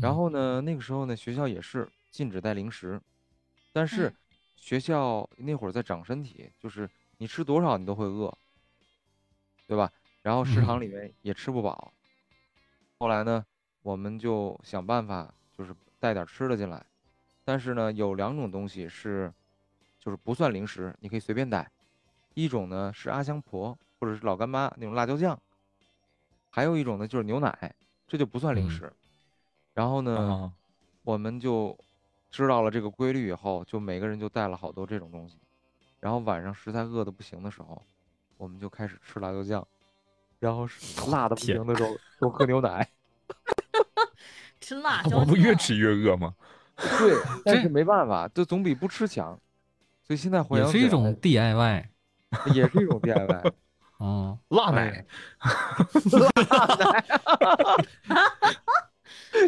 [0.00, 2.98] 然后呢，那个时候呢，学校也是禁止带零食，
[3.72, 4.16] 但是嗯
[4.62, 8.33] 学校那会儿在长身体，就是你吃多少你都会饿，
[9.66, 9.90] 对吧？
[10.22, 11.92] 然后食堂里面也吃不饱。
[12.96, 13.44] 后来呢，
[13.83, 16.81] 我们就想办法，就是带点吃的进来。
[17.44, 19.33] 但是呢，有两种东西是，
[19.98, 21.68] 就是不算零食，你可以随便带。
[22.35, 25.37] 一种呢是阿香婆或者是老干妈那种辣椒酱，
[26.51, 27.75] 还有一种呢就是牛奶，
[28.07, 28.92] 这就不算零嗯食。
[29.75, 30.53] 然后呢，啊，
[31.03, 31.77] 我们就
[32.32, 35.38] 知道了这个规律以后，就每个人就带了好多这种东西。
[36.00, 37.80] 然后晚上实在饿的不行的时候，
[38.38, 39.64] 我们就开始吃辣椒酱，
[40.40, 40.66] 然后
[41.10, 42.88] 辣的不行的时候 都喝牛奶。
[44.58, 46.34] 吃辣 椒我不越吃越饿吗？
[46.76, 47.14] 对，
[47.44, 49.38] 但是没办法，这总比不吃强。
[50.02, 51.84] 所以现在回也想也是一种 DIY
[52.54, 53.52] 也是一种 DIY。
[53.98, 54.38] 啊。
[54.48, 55.06] 辣哎奶，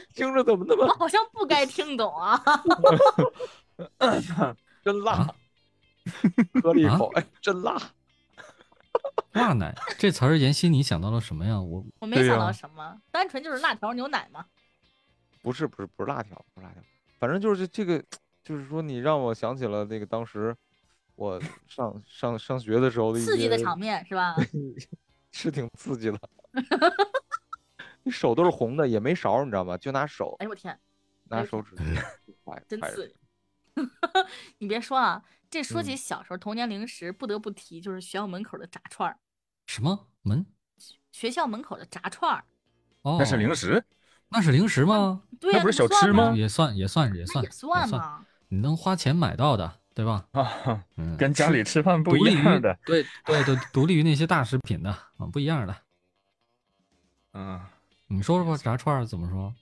[0.14, 2.40] 听着怎么那么我好像不该听懂啊。
[4.84, 5.26] 真辣？
[6.62, 7.80] 喝了一口，哎，真辣！
[9.32, 11.60] 辣奶这词儿，妍希你想到了什么呀？
[11.60, 14.44] 我我没想到什么，单纯就是辣条牛奶吗。
[15.42, 16.80] 不是不是不是辣条，不是辣条，
[17.18, 18.02] 反正就是这个，
[18.44, 20.54] 就是说你让我想起了那个当时
[21.16, 24.36] 我上上上学的时候的一刺激的场面是吧？
[25.32, 26.18] 是挺刺激的。
[28.04, 29.76] 你手都是红的，也没勺儿，你知道吗？
[29.76, 30.78] 就拿手哎呦我天，
[31.24, 31.74] 拿手指
[32.68, 33.16] 真刺激！
[34.58, 39.18] 你别说啊，这说起嗯小时候童年零食，不得不提就是学校门口的炸串儿。
[39.66, 40.46] 什么门？
[41.10, 42.44] 学校门口的炸串儿，
[43.02, 43.84] 哦，那是零，食，
[44.28, 45.22] 那是零食吗？
[45.40, 46.36] 对呀、那不是小吃吗吗？
[46.36, 50.28] 也算也算也算也算吗，你能花钱买到的，对吧？
[50.32, 52.78] 啊，嗯，跟家里吃饭不一样的。
[52.84, 55.76] 对对对，独立于那些大食品的啊，不一样的。
[57.32, 57.60] 嗯，
[58.14, 59.52] 你说说吧，炸串儿怎么说？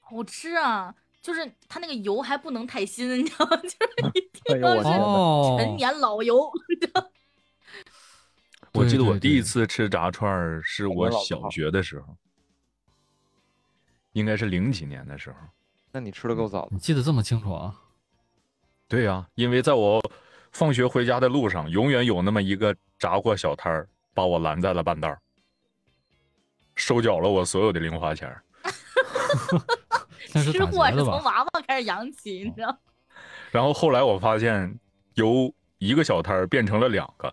[0.00, 0.94] 好吃啊！
[1.22, 3.56] 就是它那个油还不能太新，你知道吗？
[3.62, 3.76] 就是
[4.14, 4.88] 一定要是
[5.58, 6.50] 陈年老油。
[8.72, 12.16] 我记得我第一次吃炸串儿是我小学的时候，
[14.12, 15.36] 应该是零几年的时候。
[15.92, 16.78] 那你吃的够早的你。
[16.78, 17.74] 记得这么清楚啊？
[18.88, 20.00] 对呀、因为在我
[20.52, 25.20] 放学回家的路上，永远有那么一个炸货小摊儿把我拦在了半道儿，
[26.80, 28.34] 收缴了我所有的零花钱
[30.32, 30.96] 吃货是？
[31.04, 32.74] 从娃娃开始养起，你知道？
[33.52, 34.78] 然后后来我发现，
[35.14, 37.32] 由一个小摊儿变成了两个，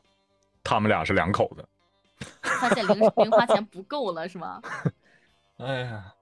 [0.63, 1.65] 他们俩是两口子。
[2.41, 4.61] 发现零 零花钱不够了，是吗？
[5.59, 6.13] 哎呀，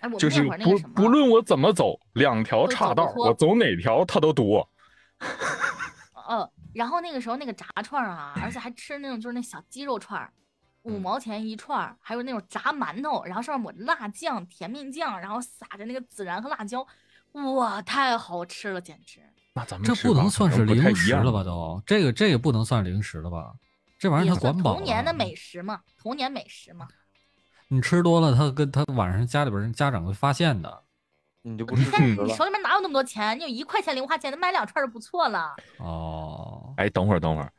[0.00, 4.68] 哎，我就是不，不论我怎么走，两条岔道，走我走哪条他都堵我。
[6.28, 10.32] 呃，然后那个时候那个炸串啊，而且还吃那种就是那小鸡肉串儿，
[10.82, 16.86] 五嗯毛钱一串儿，还有那种炸馒头，然后上面抹着辣酱、甜面酱，然后撒着那个孜然和辣椒，
[17.32, 19.20] 哇，太好吃了，简直！
[19.54, 21.44] 那咱们这不能算是零食了吧？
[21.44, 23.52] 都，这个这个不能算零食了吧？
[23.98, 26.88] 这玩意儿它管饱童年的美食嘛，童年美食嘛。
[27.68, 30.82] 你吃多了，他跟他晚上家里边人家长会发现的。
[31.42, 33.38] 你就不是你手里面哪有那么多钱？
[33.38, 35.54] 你有一块钱零花钱，买两串就不错了。
[35.78, 37.52] 哦，哎，等会儿等会儿，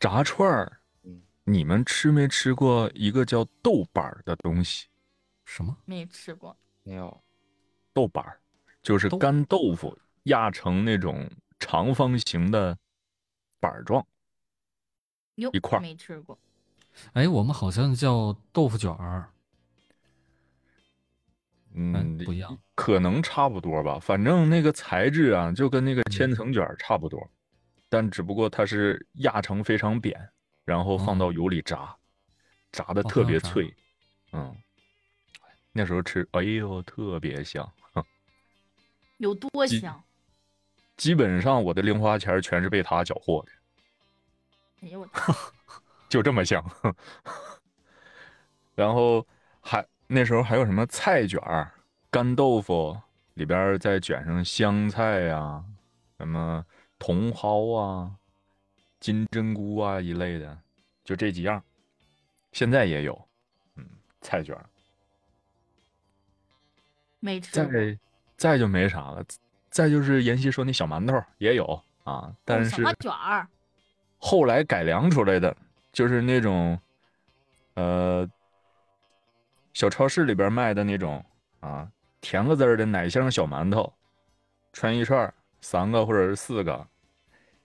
[0.00, 0.81] 炸串儿嗯，
[1.44, 4.86] 你们吃没吃过一个叫豆板儿的东西？
[5.44, 5.76] 什么？
[5.84, 7.22] 没吃过，没有？
[7.92, 8.40] 豆板儿
[8.80, 11.28] 就是干豆腐压成那种
[11.58, 12.76] 长方形的
[13.60, 14.06] 板儿状。
[15.34, 16.38] 一块儿没吃过。
[17.14, 19.28] 哎，我们好像叫豆腐卷儿。
[21.74, 23.98] 嗯，不一样，可能差不多吧。
[23.98, 27.30] 反正那个材质啊，就跟那个嗯千层卷儿差不多，
[27.88, 30.30] 但只不过它是压成非常扁，
[30.64, 31.96] 然后放到油里炸，
[32.70, 33.74] 炸的哦特别脆。
[34.32, 34.56] 嗯，
[35.72, 37.70] 那时候吃，哎呦，特别香。
[39.18, 40.02] 有多香？
[40.96, 43.52] 基本上我的零花钱全是被他缴获的，
[44.82, 45.36] 哎呦我天！
[46.08, 46.64] 就这么香。
[48.74, 49.26] 然后
[49.60, 51.72] 还那时候还有什么菜卷儿、
[52.10, 52.98] 干豆腐
[53.34, 55.64] 里边再卷上香菜呀、
[56.18, 56.64] 什么
[56.98, 58.16] 茼蒿啊、
[59.02, 60.56] 金针菇啊一类的，
[61.02, 61.60] 就这几样。
[62.52, 63.28] 现在也有，
[63.74, 63.84] 嗯，
[64.20, 64.64] 菜卷儿。
[67.18, 67.50] 没吃。
[67.50, 67.98] 再
[68.36, 69.24] 再就没啥了，
[69.70, 73.48] 再就是妍希说那小馒头也有啊，但是哦小花卷儿，
[74.18, 75.56] 后来改良出来的，
[75.92, 76.78] 就是那种，
[77.74, 78.28] 呃，
[79.72, 81.24] 小超市里边卖的那种
[81.58, 83.92] 啊，甜个滋儿的奶香小馒头，
[84.72, 86.86] 穿一串，三个或者是四个，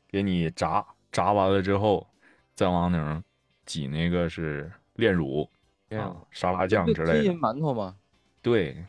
[0.08, 2.08] 给你炸，炸完了之后，
[2.56, 3.24] 再往顶上
[3.66, 5.50] 挤那个是炼乳
[5.90, 7.98] 啊沙拉酱之类的，馒头吗？
[8.42, 8.86] 对，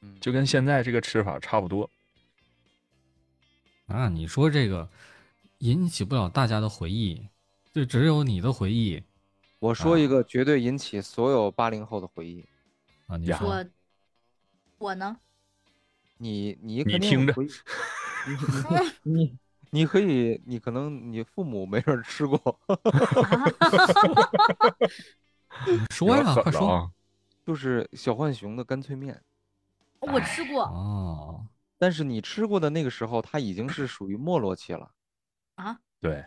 [0.00, 1.88] 嗯，就跟现在这个吃法差不多。
[3.86, 4.88] 啊，你说这个
[5.58, 7.26] 引起不了大家的回忆，
[7.72, 9.02] 就只有你的回忆
[9.58, 12.44] 我说一啊个绝对引起所有八零后的回忆。
[13.06, 13.16] 啊。
[13.16, 13.64] 你说我
[14.78, 15.16] 我呢？
[16.22, 17.34] 你你你听着
[19.02, 19.38] 你你
[19.70, 22.38] 你可以，你可能你父母没人吃过，
[25.66, 26.92] 你说呀，快说！
[27.46, 29.22] 就是小浣熊的干脆面。
[30.00, 31.46] 我吃过哦。
[31.78, 34.90] 但是你吃过的那个时候，它已经是属于没落期了。
[35.56, 35.80] 啊！
[36.00, 36.24] 对，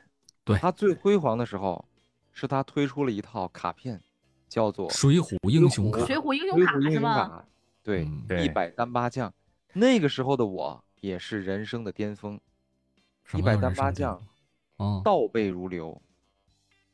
[0.60, 1.86] 它最辉煌的时候，
[2.32, 4.02] 是它推出了一套卡片，
[4.48, 7.46] 叫做《水浒英雄卡，水浒英雄卡是吧？》。
[7.84, 8.08] 对，
[8.44, 9.34] 一百单八将。
[9.74, 12.40] 那个时候的我也是人生的巅峰，
[13.34, 14.18] 一百单八将
[14.78, 16.02] 峰，哦，倒背如流。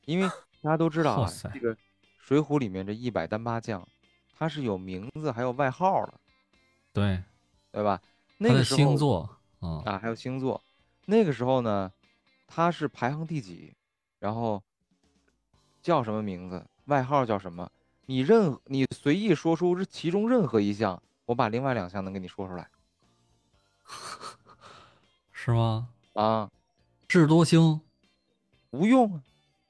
[0.05, 0.27] 因为
[0.61, 1.75] 大家都知道啊，这个
[2.17, 3.87] 《水浒》里面这一百单八将，
[4.37, 6.13] 他是有名字还有外号的，
[6.93, 7.23] 对，
[7.71, 8.01] 对吧？
[8.37, 9.29] 那个星座，
[9.61, 10.61] 嗯，啊，还有星座。
[11.05, 11.91] 那个时候呢，
[12.47, 13.73] 他是排行第几？
[14.19, 14.61] 然后
[15.81, 17.69] 叫什么名字，外号叫什么，
[18.05, 22.69] 你任你随意说出这其中任何一项，我把另外两项能给你说出来
[25.31, 25.89] 是吗？
[26.13, 26.50] 啊，
[27.08, 27.82] 智多星，
[28.72, 29.22] 无用啊，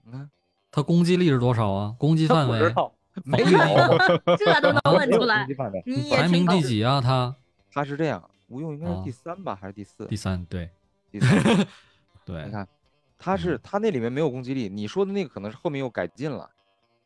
[0.04, 0.30] 你看
[0.72, 1.96] 它攻击力是多少啊？
[2.00, 2.94] 攻击范围知道
[3.26, 3.48] 没有
[4.38, 7.02] 这都能问没有出来攻击范围，你也排名第几啊？
[7.02, 7.36] 他
[7.72, 10.06] 他是这样，无用应该是啊第三吧，还是第四？
[10.06, 10.70] 第三，对
[11.12, 11.68] 第三。
[12.26, 12.68] 对你，看，
[13.18, 16.50] 他是嗯他那里面没有攻击力，你说的那个可能是后面又改进了。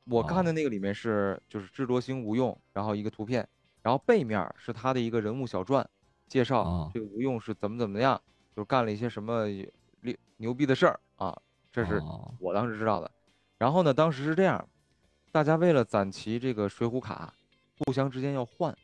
[0.05, 3.47] 我看哦的那个里面是就是智多星无用，然后一个图片，
[3.81, 5.87] 然后背面是他的一个人物小传，
[6.27, 8.21] 介绍哦这个无用是怎么怎么样，
[8.55, 9.47] 就干了一些什么
[10.01, 11.35] 牛牛逼的事儿啊，
[11.71, 13.09] 这是哦我当时知道的。
[13.57, 14.67] 然后呢，当时是这样，
[15.31, 17.33] 大家为了攒齐这个水浒卡，
[17.79, 18.75] 互相之间要换，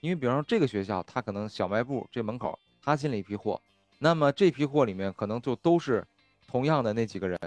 [0.00, 3.60] 因为比方说这个学校，他可能小卖部这门口他进了一批货，
[3.98, 6.06] 那么这批货里面可能就都是
[6.46, 7.38] 同样的那几个人。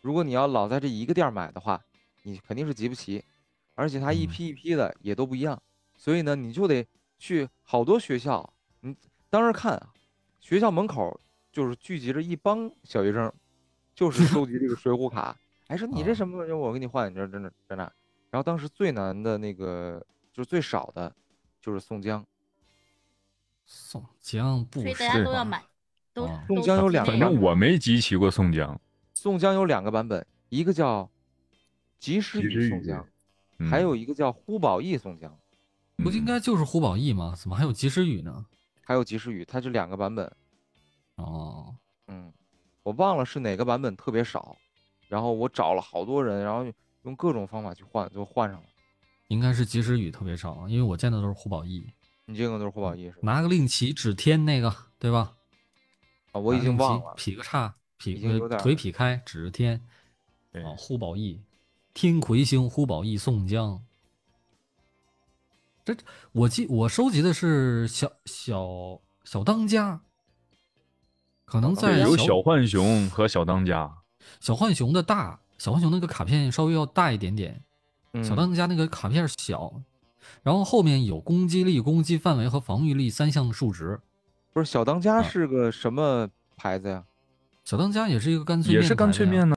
[0.00, 1.82] 如果你要老在这一个店儿买的话，
[2.22, 3.22] 你肯定是集不齐，
[3.74, 5.60] 而且他一嗯批一批的也都不一样，
[5.96, 6.86] 所以呢，你就得
[7.18, 8.50] 去好多学校。
[8.80, 8.96] 你
[9.28, 9.92] 当时看啊，
[10.40, 11.20] 学校门口
[11.52, 13.32] 就是聚集着一帮小学生，
[13.94, 15.36] 就是收集这个水浒卡。
[15.68, 16.52] 哎，说你这啊什么玩意？
[16.52, 17.92] 我给你换，你这真的真的。
[18.30, 21.14] 然后当时最难的那个，就是最少的，
[21.60, 22.24] 就是宋江。
[23.64, 25.64] 宋江不所以大是吧家都要买，
[26.12, 28.80] 都啊宋江有两个版本反正我没集齐过宋江，
[29.14, 31.08] 宋江有两个版本，一个叫
[32.00, 33.06] 及时雨雨宋江，
[33.58, 35.38] 嗯还有一个叫呼保义宋江，
[35.96, 37.34] 不应嗯该就是呼保义吗？
[37.36, 38.44] 怎么还有及时雨呢？
[38.90, 40.28] 还有及时雨，它是两个版本。
[41.14, 41.72] 哦，
[42.08, 42.32] 嗯，
[42.82, 44.56] 我忘了是哪个版本特别少，
[45.06, 46.66] 然后我找了好多人，然后
[47.02, 48.66] 用各种方法去换，就换上了。
[49.28, 51.88] 应该是及时雨特别少，因为我见的都是胡宝义，
[52.24, 53.18] 你见的都是呼保义是吧？
[53.22, 55.36] 拿个令旗指天那个，对吧？
[56.32, 57.14] 啊，我已经忘了。
[57.16, 59.80] 劈个叉，劈已经有点儿腿劈开指着天，
[60.50, 61.40] 对啊，呼保义，
[61.94, 63.80] 天魁星，呼保义，宋江。
[65.94, 70.00] 这我记我收集的是小小小当家，
[71.44, 73.92] 可能在对，有小小浣熊和小当家，
[74.40, 77.62] 小浣熊的大，小浣熊那个卡片稍微要大一点点，
[78.22, 79.72] 小嗯当家那个卡片小，
[80.42, 84.00] 然后后面有攻击力、攻击范围和防御力三项数值。
[84.52, 87.04] 不是小当家啊是个什么牌子呀？
[87.64, 89.48] 小当家也是一个干脆面，也是干脆面。
[89.48, 89.56] 呢。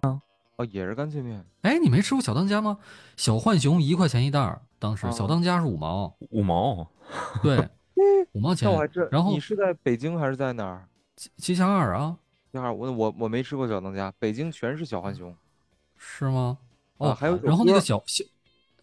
[0.56, 1.44] 哦，也是干脆面。
[1.62, 2.78] 哎，你没吃过小当家吗？
[3.18, 6.86] 小浣熊一块钱一袋儿，当时哦小当家是五毛，五毛，
[7.42, 7.58] 对，
[8.34, 9.08] 五毛钱那我还真，。
[9.10, 10.90] 然后你是在北京还是在哪儿？
[11.16, 12.18] 七七香二啊，
[12.52, 15.34] 第二，我我我没吃过小当家，北京全是小浣熊。
[15.96, 16.58] 是吗？
[16.98, 18.26] 哦，啊还有然后那个小小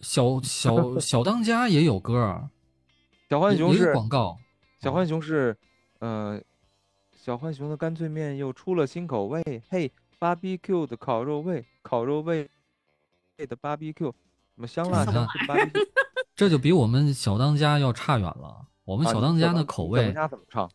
[0.01, 2.49] 小小 小当家也有歌儿，
[3.29, 4.39] 小浣熊是广告。
[4.81, 5.55] 小浣熊是，
[5.99, 6.41] 呃，
[7.13, 12.49] 小浣熊的干脆面又出了新口味，嘿，BBQ 的烤肉味，烤肉味
[13.37, 14.15] 的 BBQ，
[14.61, 15.87] 什么香辣这香脆 BBQ。
[16.37, 18.67] 这就比我们小当家要差远了。
[18.85, 20.71] 我们小当家当的口味怎么唱？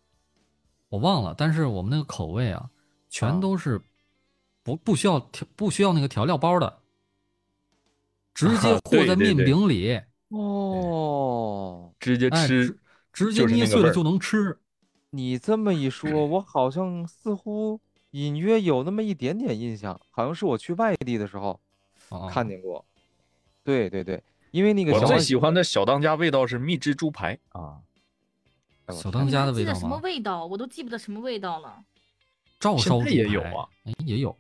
[0.90, 2.70] 我忘了，但是我们那个口味啊，
[3.10, 3.80] 全啊都是
[4.64, 6.80] 不不需要调不需要那个调料包的，
[8.34, 12.70] 直接和在面对对对饼里，哦，直接哎，吃
[13.14, 14.58] 直直接捏碎了就能吃。
[15.12, 17.80] 你这么一说，我好像似乎
[18.12, 21.60] 隐约有那么一点点印象，好像是我去外地的时候
[22.10, 22.86] 啊看见过。
[23.66, 27.80] 对对对，因为那个我最喜欢的小当家味道是秘制猪排啊，
[28.94, 29.98] 小当家的味道吗记得什么？
[29.98, 30.46] 味道？
[30.46, 31.84] 我都记不得什么味道了。
[32.60, 34.38] 照烧猪也有啊，哎，也有。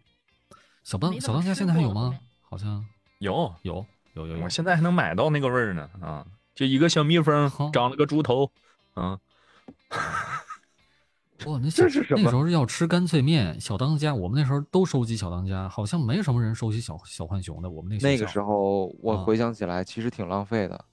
[0.83, 2.17] 小当小当家现在还有吗？
[2.41, 2.85] 好像
[3.17, 4.49] 有，有有有有我。
[4.49, 8.51] 现在还能买到那个味儿呢啊，就一个小蜜蜂长了个猪头，
[8.93, 9.19] 啊，
[11.45, 17.69] 哇，那这是什么那时候要吃干脆面，小当家，我们那时候都收集小当家，好像没什么人收集小小浣熊的。
[17.69, 20.85] 我们那那个时候我啊回想起来，其实挺浪费的，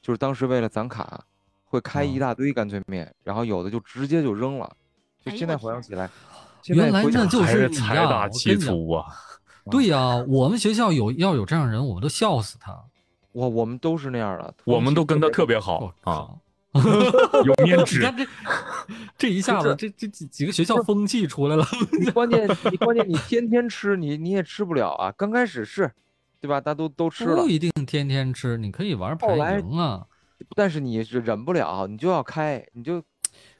[0.00, 1.22] 就是当时为了攒卡，
[1.64, 4.68] 会开一啊大堆干脆面，然后有的就直接就扔了。
[5.24, 6.08] 就现在回想起来，
[6.68, 9.06] 原来那就是财大气粗啊，
[9.70, 12.76] 对呀、我们学校有要有这样人，我们都笑死他。
[13.32, 16.38] 我我们都是那样的，我们都跟他特别别好啊，靠！
[17.44, 18.26] 有面纸，你看这
[19.18, 21.66] 这一下子，这这这几个学校风气出来了。
[22.00, 25.12] 你关键你关键你天天吃，你你也吃不了啊。
[25.16, 25.90] 刚开始是，
[26.40, 26.60] 对吧？
[26.60, 30.06] 大家都都吃了不，一定天天吃，你可以玩排后来赢啊。
[30.54, 33.00] 但是你是忍不了，你就要开，你就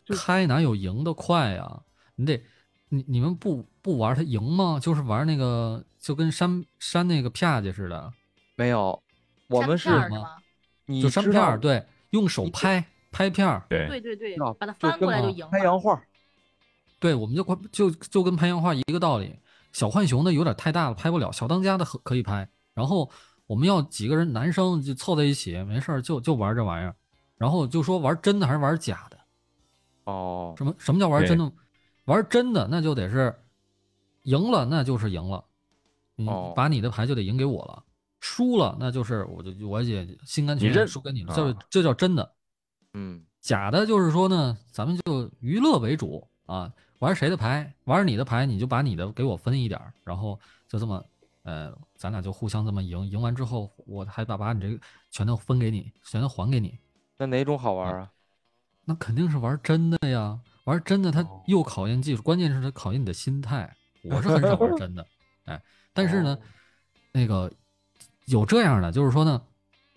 [0.05, 1.81] 就开哪有赢的快呀？
[2.15, 2.43] 你得，
[2.89, 4.79] 你你们不不玩它赢吗？
[4.81, 8.13] 就是玩那个，就跟扇扇那个啪叽似的，
[8.57, 9.03] 没有。
[9.49, 9.91] 我们是？
[10.89, 12.85] 你就扇片儿，对，用手拍
[13.17, 15.51] 拍片儿，对对对对，把它就翻过来就赢了。
[15.51, 15.99] 拍洋画，
[17.01, 19.35] 对，我们就快就就跟拍洋画一个道理。
[19.73, 23.11] 小浣熊的有点太大了，拍不了；小当家的可可以拍，然后
[23.47, 26.95] 我们要几个人男生就凑在一起，没事儿就就玩这玩意儿，
[27.39, 29.19] 然后就说玩真的还是玩假的？
[30.05, 31.51] 哦，什么什么叫玩真的？
[32.05, 33.35] 玩真的那就得是
[34.25, 35.43] 赢了，那就是赢了，
[36.17, 37.83] 你哦把你的牌就得赢给我了。
[38.21, 42.36] 输了那就是我就我也心甘情愿输给你了，啊这这叫真的。
[42.99, 51.05] 嗯假的就是说呢，咱们就娱乐为主啊，玩谁的牌，玩你的牌，你就把你的给我分一点儿，然后就这么，
[51.43, 54.81] 呃，咱俩就互相这么赢，赢完之后，我还把把你这个
[55.11, 56.77] 全都分给你，全都还给你，
[57.19, 58.11] 那哪种好玩啊？
[58.87, 63.71] 那肯定是玩真的呀，玩真的它哦又考验技术，关键是它考验你的心态。
[64.05, 65.07] 我是很少玩真的，
[65.45, 66.43] 哎， 但是呢哦，
[67.13, 67.53] 那个
[68.27, 69.43] 有这样的，就是说呢，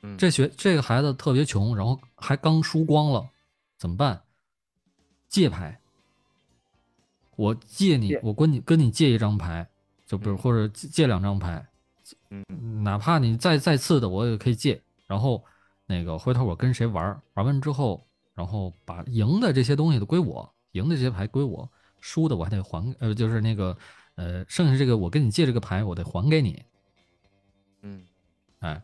[0.02, 3.30] 嗯，这学这个孩子特别穷，然后还刚输光了，
[3.78, 4.22] 怎么办？
[5.28, 5.80] 借牌，
[7.36, 9.68] 我借你，我跟你跟你借一张牌，
[10.06, 11.68] 就比如嗯或者借借两张牌，
[12.30, 14.82] 嗯哪怕你再再次的，我也可以借。
[15.06, 15.44] 然后
[15.86, 21.70] 那个回头我跟谁玩儿，玩完之后，然后把赢的这些东西都归我，赢的这些牌归我，
[22.00, 23.78] 输的我还得还，呃，就是那个
[24.16, 26.64] 呃，剩下这个我跟你借这个牌，我得还给你。
[27.82, 28.04] 嗯，
[28.60, 28.82] 哎，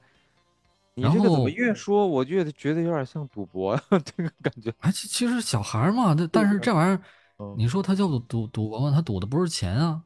[0.95, 4.73] 你然后这个怎么越说我越觉得有点像赌博， 这个感觉。
[4.79, 7.01] 哎，其其实小孩嘛，这但是这玩意儿，
[7.37, 8.91] 嗯你说他叫赌赌赌博吗？
[8.95, 10.01] 他赌的不是钱啊，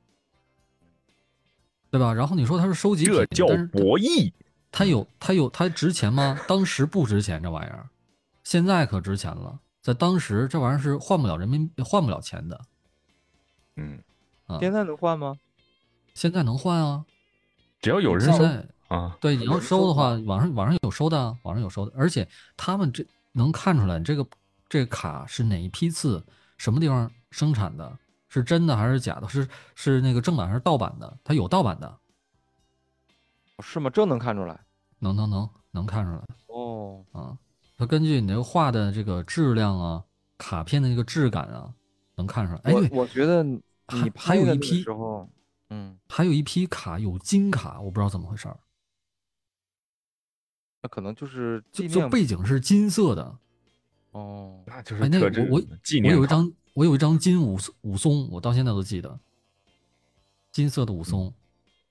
[1.92, 2.12] 对吧？
[2.14, 4.34] 然后你说他是收集品这，叫但是博弈。
[4.72, 6.40] 他有他有他值钱吗？
[6.48, 7.88] 当时不值钱这玩意儿，
[8.44, 9.60] 现在可值钱了。
[9.82, 12.60] 在当时这玩意儿是换不了人民换不了钱的
[13.78, 14.04] 嗯，
[14.46, 15.38] 啊，现在能换吗？
[16.14, 17.06] 现在能换啊。
[17.82, 22.28] 只要有人收现在啊，对你要收的话，网上网上有收的啊，网上有收的，而且
[22.58, 24.28] 他们这能看出来这个
[24.68, 26.24] 这个卡是哪一批次，
[26.58, 31.18] 什么地方生产的，是真的还是假的，是是那个正版还是盗版的？
[31.24, 31.98] 它有盗版的，
[33.62, 33.90] 是吗？
[33.90, 34.60] 这能看出来？
[34.98, 36.24] 能能能能看出来。
[36.48, 37.38] 哦，啊，
[37.78, 40.04] 它根据你这个画的这个质量啊，
[40.38, 41.72] 卡片的那个质感啊，
[42.16, 42.60] 能看出来。
[42.64, 45.30] 哎，我，我觉得你还还有一批时候，
[45.70, 48.58] 嗯，还有一批卡有金卡，我不知道怎么回事儿，
[50.82, 53.38] 那可能就是就就纪念背景是金色的。
[54.12, 59.20] 哦，那就是哎，那个我我纪念我有一张我有一张金武武松，我到现在都记得，
[60.52, 61.34] 金色的武嗯松，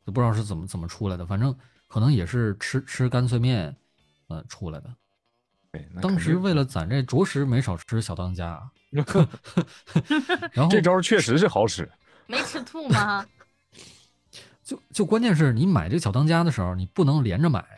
[0.04, 1.54] 就不知道是怎么怎么出来的，反正
[1.86, 3.76] 可能也是吃吃干脆面，
[4.26, 4.94] 呃出来的。
[5.70, 8.48] 对当时为了攒这，着实没少吃小当家。
[8.50, 8.72] 啊
[10.52, 11.86] 然后这招确实是好使。
[12.26, 13.24] 没吃吐吗？
[14.64, 17.77] 就就关键是你买这个小当家的时候，你不能连着买。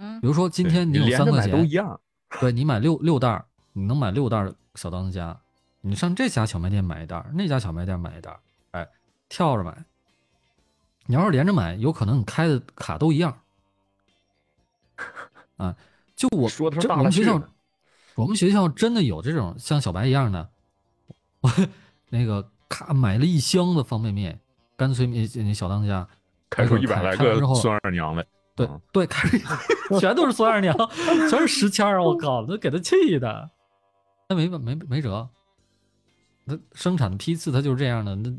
[0.00, 2.00] 嗯比，如说今天你连着三块钱，买都一样。
[2.40, 5.38] 对你买六六袋儿，你能买六袋儿小当家，
[5.80, 8.40] 你上这家小卖店买一袋儿，那家小卖店买一袋儿，
[8.70, 8.88] 哎，
[9.28, 9.84] 跳着买。
[11.06, 13.36] 你要是连着买，有可能你开的卡都一样。
[15.58, 15.76] 啊，
[16.14, 17.50] 就我说头这我们学校大了去了，
[18.14, 20.48] 我们学校真的有这种像小白一样的，
[21.40, 21.50] 我
[22.10, 24.38] 那个卡买了一箱子方便面，
[24.76, 26.08] 干脆面那小当家，
[26.48, 28.24] 开出开一百来个孙二娘来。
[28.66, 29.28] 对嗯对，开
[30.00, 30.76] 全都是孙二娘，
[31.30, 33.50] 全是时迁儿，我靠，那给他气的，
[34.28, 35.28] 那没办没没辙，
[36.44, 38.30] 那生产的批次它就是这样的，那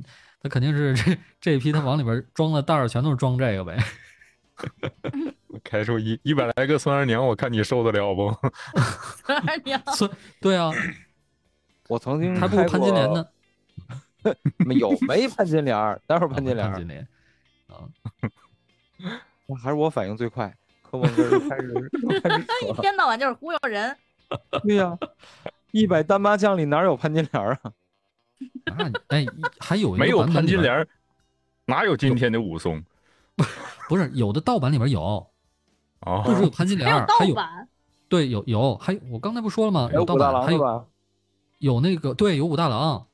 [0.43, 3.77] 他肯定是这这一批他往里边装的袋儿全都是装这个呗，
[5.63, 8.31] 开出一一百来个孙二娘，我看你受得了不？
[9.25, 10.09] 孙二娘，孙
[10.39, 10.71] 对啊，
[11.89, 13.25] 我曾经还不如潘金莲呢，
[14.65, 17.07] 没有没潘金莲儿，待会儿潘金莲潘金，莲
[17.67, 17.85] 啊，
[18.23, 18.40] 哇
[19.55, 20.53] 还是我反应最快。
[20.81, 23.95] 柯梦哥又开始又开始 一天到晚就是忽悠人。
[24.63, 24.97] 对呀，
[25.71, 27.71] 一百单八将里哪有潘金莲儿啊？
[28.77, 29.25] 那 你哎
[29.59, 30.87] 还有一没有潘金莲，
[31.65, 32.83] 哪有今天的武松？
[33.87, 35.01] 不是有的盗版里边有，
[36.01, 37.67] 哦，不只有潘金还有莲，还有盗版，
[38.09, 39.89] 对有有还有我刚才不说了吗？
[39.93, 40.85] 有武大盗版还有郎？
[41.59, 43.05] 有那个对有武大郎。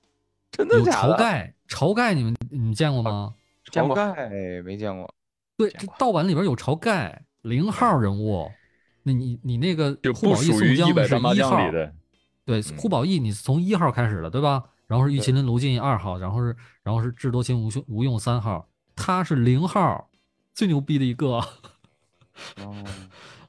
[0.58, 1.14] 有真的假的？
[1.14, 3.36] 晁盖，晁盖你们你们见过吗？
[3.72, 4.30] 晁盖
[4.64, 5.14] 没见过，
[5.58, 8.50] 对，这盗版里边有晁盖零号人物，
[9.04, 11.94] 那你你那个就不胡宝义宋属于一百江是一号单麻将里，的。
[12.46, 14.64] 对，护宝义你是从一号开始的，对吧？
[14.86, 20.10] 然后是玉麒麟卢俊义二号，然后是然后是智多星吴用吴用三号，他是零号，
[20.54, 21.44] 最牛逼的一个
[22.62, 22.74] 哦，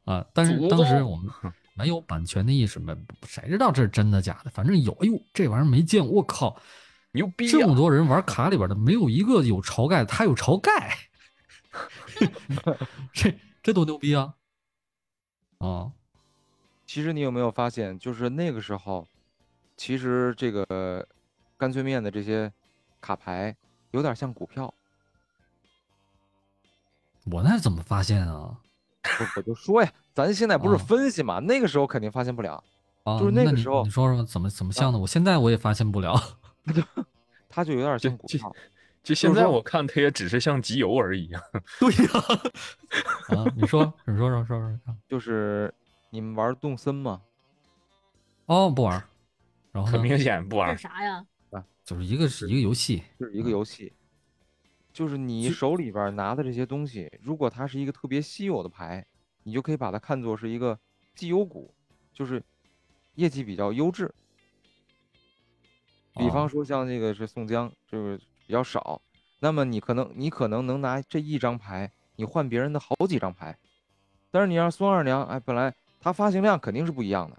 [0.04, 0.26] 啊！
[0.34, 1.30] 但是当时我们
[1.74, 2.92] 没有版权的意识，没
[3.24, 4.50] 谁知道这是真的假的？
[4.50, 6.60] 反正有，哎呦，这玩意儿没见过，我靠！
[7.12, 7.52] 牛逼呀！
[7.52, 10.96] 这么多人玩卡里边的，没有一个有晁盖，他有晁盖，
[13.12, 14.34] 这这多牛逼啊！
[15.58, 15.92] 啊，
[16.86, 19.06] 其实你有没有发现，就是那个时候，
[19.76, 21.06] 其实这个
[21.56, 22.52] 干脆面的这些
[23.00, 23.54] 卡牌
[23.90, 24.72] 有点像股票，
[27.24, 28.58] 我那怎么发现啊？
[29.02, 32.62] 我我就说呀，咱现在不是啊分析嘛，那个时候肯定发现不了，
[33.04, 34.98] 啊，就是那个时候你说说怎么怎么像的？
[34.98, 36.18] 我现在我也发现不了。
[37.48, 38.54] 他就有点像股票。
[39.02, 41.42] 就现在我看它也只是像集邮而已啊。
[41.80, 42.10] 对呀、
[43.28, 44.96] 啊，你说，你说说说说。
[45.08, 45.72] 就是
[46.10, 47.22] 你们玩动森吗？
[48.46, 49.02] 哦，不玩。
[49.72, 49.90] 然后？
[49.90, 50.82] 很明显不玩儿这是。
[50.82, 51.26] 啥呀？
[51.50, 53.92] 啊就是一个是一个游戏，就是一个嗯游戏，
[54.92, 59.06] 就是你手里边拿的这些东西，如果它是一个特别稀有的牌，
[59.44, 60.78] 你就可以把它看作是一个
[61.14, 61.72] 绩优股，
[62.12, 62.42] 就是
[63.14, 64.14] 业绩比较优质。
[66.14, 68.98] 比方哦说像这个是宋江，就是比较少，
[69.40, 73.54] 那么你可能你可能能拿这一张牌，你换别人的好几张牌，
[74.30, 77.36] 但是你让孙二娘，哎，本来它发行量肯定是不一样的，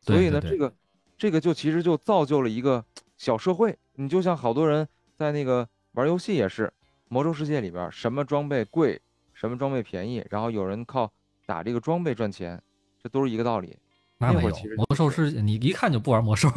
[0.00, 0.72] 所以呢，这个
[1.18, 2.84] 这个就其实就造就了一个
[3.18, 3.76] 小社会。
[3.94, 4.86] 你就像好多人
[5.16, 6.72] 在那个玩游戏也是，
[7.08, 9.00] 魔兽世界里边什么装备贵，
[9.34, 11.12] 什么装备便宜，然后有人靠
[11.46, 12.62] 打这个装备赚钱，
[13.02, 13.76] 这都是一个道理，
[14.18, 14.50] 那没有。
[14.76, 16.48] 魔兽世界，你一看就不玩魔兽。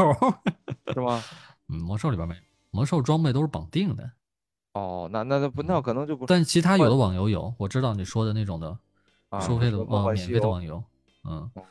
[0.94, 1.20] 是吗？
[1.70, 2.42] 嗯，魔兽里边没有，
[2.74, 4.12] 魔兽装备都是绑定的，
[4.74, 8.76] 哦，那那那不那可能就不但其他有的网游有，我知道你说的那种的
[9.30, 10.84] 啊收费的什么梦啊，免费的网游，
[11.24, 11.64] 嗯哦，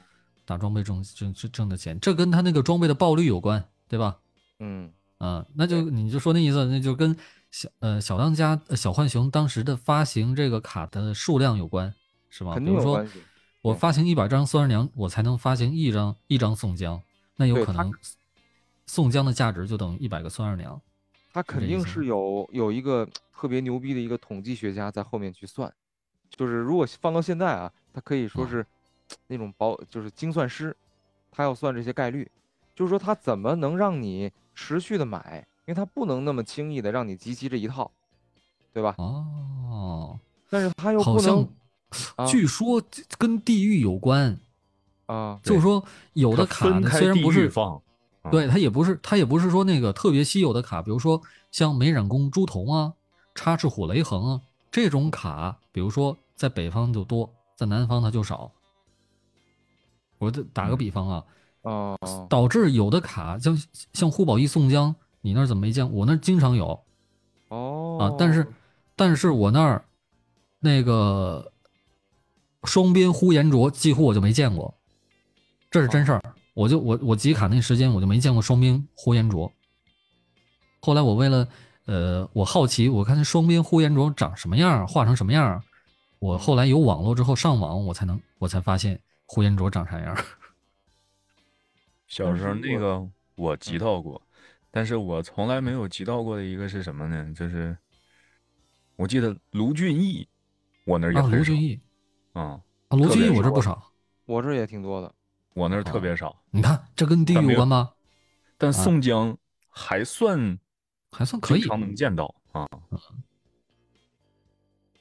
[0.44, 4.16] 打装备挣挣挣挣的钱，这跟他那个装备的爆率有关，对吧？
[4.60, 7.16] 嗯嗯，那就你就说那意思，那就跟
[7.50, 11.92] 小呃小当家呃小浣熊当时的发行这个卡的数量有关，
[12.30, 12.54] 是吧？
[12.54, 13.22] 肯比如说定有关系
[13.62, 17.02] 我发行一百张孙二娘，我才能发行一张一张宋江，
[17.36, 17.92] 那有可能
[18.86, 20.80] 宋江的价值就等于一百个孙二娘。
[21.32, 25.72] 他肯定是有有一个特别牛逼的一个统计学家在后面去算，
[26.28, 28.66] 就是如果放到现在啊，他可以说嗯是
[29.26, 30.76] 那种保就是精算师，
[31.30, 32.30] 他要算这些概率，
[32.74, 37.90] 就是说他怎么能让你持续的买，因为他不能那么轻易的让你集齐这一套，
[38.72, 38.94] 对吧？
[38.98, 40.18] 哦，
[40.50, 41.48] 但是他又不能
[42.16, 42.82] 啊据说
[43.18, 44.38] 跟地域有关，
[45.06, 47.50] 啊，就是说有的它卡虽然不是
[48.30, 51.20] 对，它也不是，它也不是说那个特别稀有的卡，比如说
[51.50, 52.92] 像美髯公朱仝啊、
[53.34, 58.52] 插翅虎雷横啊这种卡，比如说在北方就多，在南方它就少。
[60.18, 61.24] 我这打个比方啊，
[61.62, 61.98] 哦
[62.30, 63.60] 导致有的卡像
[63.92, 65.92] 像护宝一宋江，你那儿怎么没见？
[65.92, 66.80] 我那儿经常有
[67.48, 68.46] 哦啊，但是
[68.94, 69.84] 但是我那儿
[70.60, 71.52] 那个
[72.62, 74.72] 双边呼延灼几乎我就没见过，
[75.68, 76.22] 这是真事儿。
[76.54, 79.50] 我就我我集卡那时间我就没见过双边呼延灼。
[80.80, 81.48] 后来我为了
[81.86, 85.62] 呃我好奇，我看那双边呼延灼长什么样，画成什么样。
[86.18, 90.16] 我后来有网络之后上网，我才能我才发现呼延灼长啥样。
[92.06, 94.20] 小时候那个我集到过，
[94.70, 97.32] 但是我从来没有集到过的一个是什么呢？
[97.34, 97.76] 就是
[98.96, 100.28] 我记得卢俊义，
[100.84, 101.80] 我那儿也啊，很少卢俊义
[102.34, 103.90] 啊，啊，卢俊义我这不少。
[104.26, 105.12] 我这也挺多的，
[105.54, 106.34] 我那儿啊特别少。
[106.50, 107.90] 你看这跟地有域有关吗？
[108.58, 109.36] 但啊宋江
[109.68, 110.58] 还算
[111.10, 111.68] 还算可以经。
[111.68, 112.68] 常能见到啊。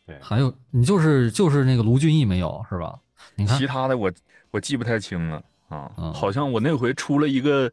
[0.06, 3.00] 对，还有你就是就是那个卢俊义没有是吧？
[3.36, 4.12] 你看其他的我
[4.50, 7.72] 我记不太清了啊，嗯好像我那回出了一个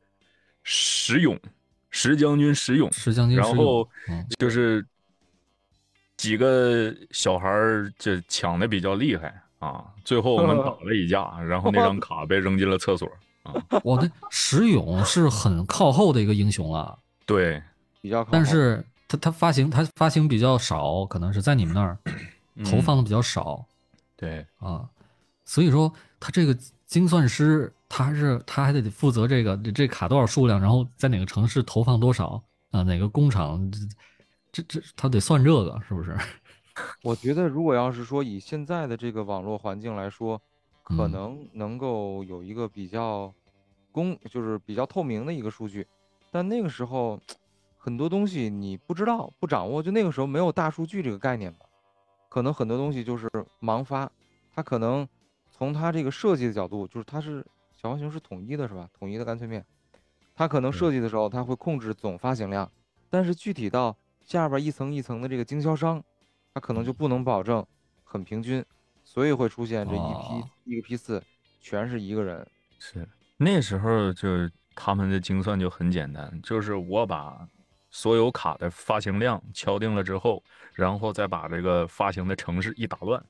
[0.63, 1.41] 石勇，
[1.91, 4.87] 石将军石勇，石将军石勇然后嗯就是
[6.19, 13.09] 几个小孩儿这抢的比较厉害啊，最后我们打了一架， 然后那张卡被扔进了厕所
[13.43, 13.55] 啊。
[13.83, 17.63] 我的石勇是很靠后的一个英雄了，对，
[18.01, 21.99] 比较靠但是他他发行他发行比较少，可能是在你们那儿
[22.65, 23.65] 投嗯放的比较少
[24.17, 24.89] 对，啊，
[25.45, 26.57] 所以说他这个
[26.87, 33.71] 精算师他还是他还得负责这个这这卡多少数量，然后在哪个城市投放多少啊，哪个工厂
[34.53, 36.17] 这这这他得算这个是不是？
[37.03, 40.41] 我觉得，如果要是说以现在的这个网络环境来说，
[40.83, 41.11] 可嗯。
[41.13, 43.33] 能能够有一个比较
[43.93, 45.87] 公，就是比较透明的一个数据，
[46.31, 47.21] 但那个时候
[47.77, 51.67] 很多东西你不知道、不掌握，就那个时候没有大数据这个概念吧，
[52.29, 53.29] 可能很多东西就是
[53.61, 54.11] 盲发，
[54.55, 55.07] 它可能
[55.51, 58.89] 从它这个设计的角度，就是它是小浣熊是统一的，是吧？
[58.99, 59.65] 统一的干脆面，
[60.35, 62.71] 它可能设计的时候它会控制总发行量，
[63.09, 66.03] 但是具体到下边一层一层的这个经销商。
[66.59, 67.65] 它可能就不能保证
[68.03, 68.65] 很平均，
[69.05, 71.23] 所以会出现这一批、哦一个批次
[71.61, 72.45] 全是一个人。
[72.81, 74.29] 是那时候就
[74.75, 77.49] 他们的精算就很简单，就是我把
[77.91, 80.43] 所有卡的发行量敲定了之后，
[80.75, 83.25] 然后再把这个发行的城市一打乱，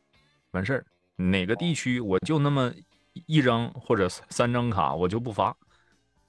[0.52, 0.86] 完事儿。
[1.16, 2.72] 哪个地区我就那么
[3.26, 5.54] 一张或者三张卡，我就不发，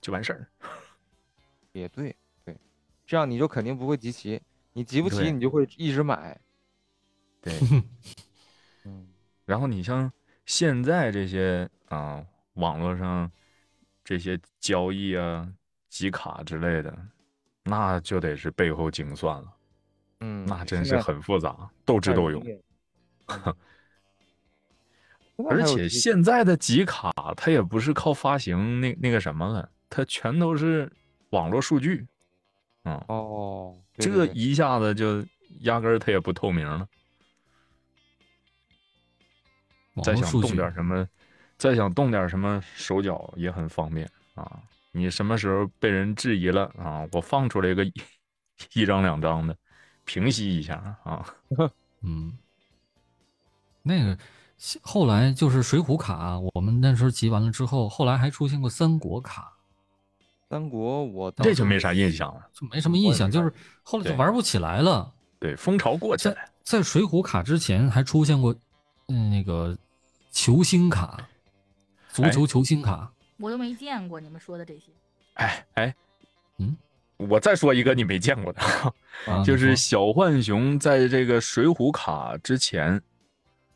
[0.02, 0.46] 就完事儿。
[1.72, 2.58] 也对，对，
[3.06, 4.42] 这样你就肯定不会集齐，
[4.74, 6.38] 你集不齐你就会一直买。
[7.42, 7.54] 对，
[8.86, 9.08] 嗯，
[9.46, 10.12] 然后你像
[10.46, 13.32] 现在这些啊、网络上
[14.04, 15.48] 这些交易啊、
[15.90, 16.98] 集卡之类的，
[17.64, 19.54] 那就得是背后精算了，
[20.20, 22.44] 嗯，那真是很复杂，斗智斗勇。
[25.50, 30.92] 而且现在的集卡，它也不是靠发行那那个什么了，它全都是
[31.30, 32.06] 网络数据，
[32.84, 35.26] 嗯，哦，对这一下子就
[35.62, 36.86] 压根儿它也不透明了。
[40.04, 41.08] 再想动点什么，
[41.58, 44.60] 再想动点什么手脚也很方便啊。
[44.92, 47.08] 你什么时候被人质疑了啊？
[47.12, 47.94] 我放出来一个一
[48.74, 49.56] 一张两张的，
[50.04, 51.26] 平息一下啊。
[52.02, 52.38] 嗯，
[53.84, 54.18] 那个
[54.82, 59.54] 后来就是水浒卡，我们那时候集完了之后，后来还出现过三国卡，
[60.50, 62.50] 三国我倒这就没啥印象了。
[62.52, 65.14] 就没什么印象，就是后来就玩不起来了。
[65.40, 66.38] 对，风潮过去在了。
[66.64, 68.54] 在水浒卡之前还出现过，
[69.08, 69.78] 嗯，那个
[70.32, 71.28] 球星卡，
[72.10, 74.92] 足哎球球星卡，我都没见过你们说的这些。
[75.34, 75.96] 哎哎，
[76.58, 76.76] 嗯，
[77.18, 78.62] 我再说一个你没见过的，
[79.26, 83.02] 啊 就是小浣熊在这个水浒卡之前，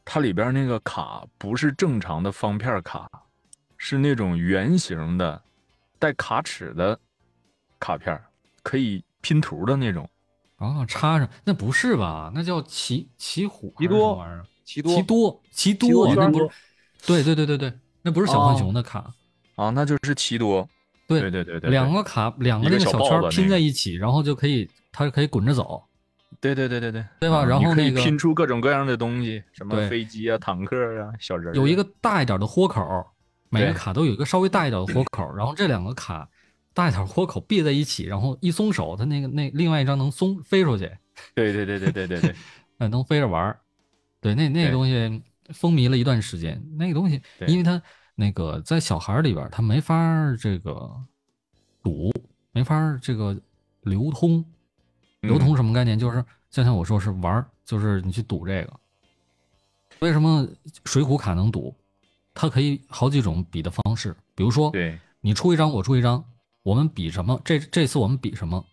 [0.05, 3.09] 它里边那个卡不是正常的方片卡，
[3.77, 5.41] 是那种圆形的，
[5.99, 6.99] 带卡尺的
[7.79, 8.21] 卡片，
[8.61, 10.09] 可以拼图的那种。
[10.57, 12.31] 啊插上，那不是吧？
[12.33, 14.45] 那叫骑骑虎还是什么奇多玩意儿？
[14.63, 16.49] 奇多奇多奇奇多多，那不是？
[17.05, 19.13] 对对对对对，那不是小浣哦熊的卡。
[19.55, 20.67] 啊，那就是奇多。
[21.05, 25.83] 对对对对对，两个卡，两个那个小圈儿拼在一起，然后就可以，它可以滚着走。
[26.39, 31.53] 对对对对对，对吧然后那个拼出各种各样的东西，什么飞机啊、坦克啊、小人。
[31.55, 32.81] 有一个大一点的豁口，
[33.49, 36.27] 每个卡都有一个稍微大一点的豁口，然后这两个卡
[36.73, 40.89] 大一点豁口别在一起，然后一松手，它那个那另外一张能松飞出去，
[41.35, 42.35] 对对对对对对对，
[42.79, 43.59] 那，能飞着玩儿。
[44.23, 46.63] 对，那那个东西风靡了一段时间。
[46.77, 47.81] 那个东西，因为它
[48.15, 50.89] 那个在小孩儿里边儿，它没法儿这个
[51.83, 52.09] 赌，
[52.53, 53.37] 没法儿这个
[53.81, 54.43] 流通。
[55.19, 55.99] 流嗯通什么概念？
[55.99, 58.73] 就是就像我说是玩儿，就是你去赌这个。
[59.99, 60.47] 为什么
[60.85, 61.75] 水浒卡能赌？
[62.33, 66.23] 它可以好几种比的方式，比如说，对你出一张，我出一张，
[66.63, 67.39] 我们比什么？
[67.45, 68.65] 这这次我们比什么？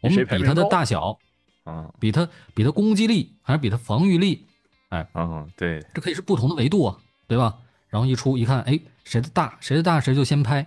[0.00, 1.18] 我们比它的大小，
[1.64, 4.46] 啊比它比它攻击力，还是比它防御力？
[4.88, 7.58] 啊对这可以是不同的维度啊，对吧？
[7.88, 10.66] 然后一出一看，哎，谁的大，谁的大，谁就先拍。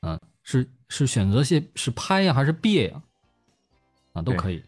[0.00, 3.02] 嗯、是是选择性是拍呀，还是别呀？
[4.12, 4.62] 啊，都可以。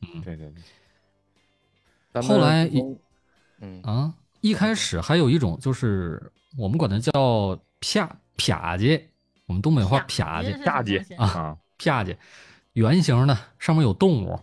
[0.00, 0.52] 嗯对对
[2.12, 2.70] 对，后来
[3.60, 8.06] 嗯啊，一开始还有一种就是我们管它叫啪
[8.36, 9.02] 啪叽，
[9.46, 12.16] 我们东北话啪叽这是下界什么东西啊啊啪叽，
[12.74, 14.38] 圆形的，上面有动物，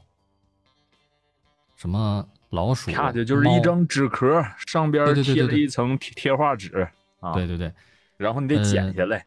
[1.77, 6.87] 什么老鼠，啪的就是一张纸壳，上边贴了一层贴贴画纸
[7.19, 7.73] 啊，对对对，
[8.15, 9.25] 然后你得呃剪下来，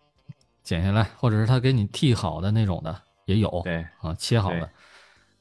[0.62, 4.60] 剪下来，或者是他给你剃好的那种的也有，对啊，切好对。
[4.60, 4.70] 的，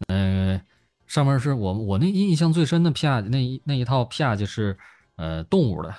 [0.08, 0.62] 呃，
[1.06, 4.76] 上面是我我那印象最深的啪那一那一套啪就是
[5.18, 5.94] 呃动物的，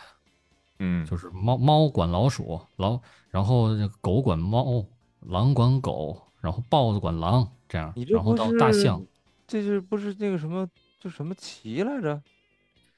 [0.80, 3.68] 嗯，就是猫猫管老鼠，老然后
[4.00, 4.84] 狗管猫，
[5.20, 9.00] 狼管狗，然后豹子管狼，这样然后到大象，
[9.46, 10.68] 这是不是那个什么
[10.98, 12.22] 就什么旗来着？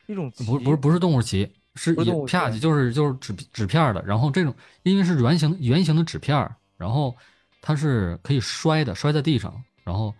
[0.06, 4.02] 一种旗不是不是不是动物旗，是也不是动物旗啪叽，就是就是纸纸片儿的。
[4.04, 7.14] 然后这种因为是圆形圆形的纸片儿，然后
[7.60, 10.14] 它是可以摔的，摔在地上，然后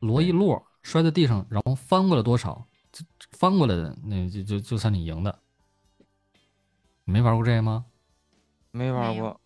[0.00, 2.66] 摞一摞摔在地上，然后翻过来多少，
[3.30, 5.38] 翻过来的那就就就算你赢的。
[7.04, 7.84] 你没玩过这个吗？
[8.72, 9.40] 没玩过，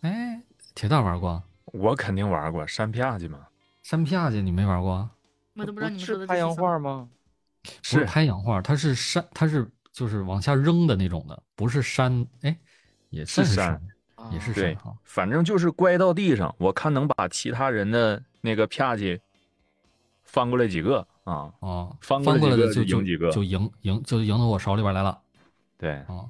[0.00, 0.40] 哎，
[0.74, 3.46] 铁蛋玩过，我肯定玩过山啪叽嘛，
[3.82, 5.10] 山啪叽你没玩过？
[5.56, 7.08] 我都不知道你们是说的拍洋这是什么画吗？
[7.64, 12.56] 不是是拍洋画，它是山，它是就是往下扔的那种的，不是山，哎，
[13.10, 13.82] 也是山山，
[14.30, 14.96] 也是山哈。
[15.04, 19.18] 反正就是乖到地上，我看能把其他人的那个啪叽
[20.24, 25.18] 翻过来几个啊，哦，翻过翻过来的就就就赢几个就赢赢就赢到我手里边来了
[25.78, 26.26] 对，啊。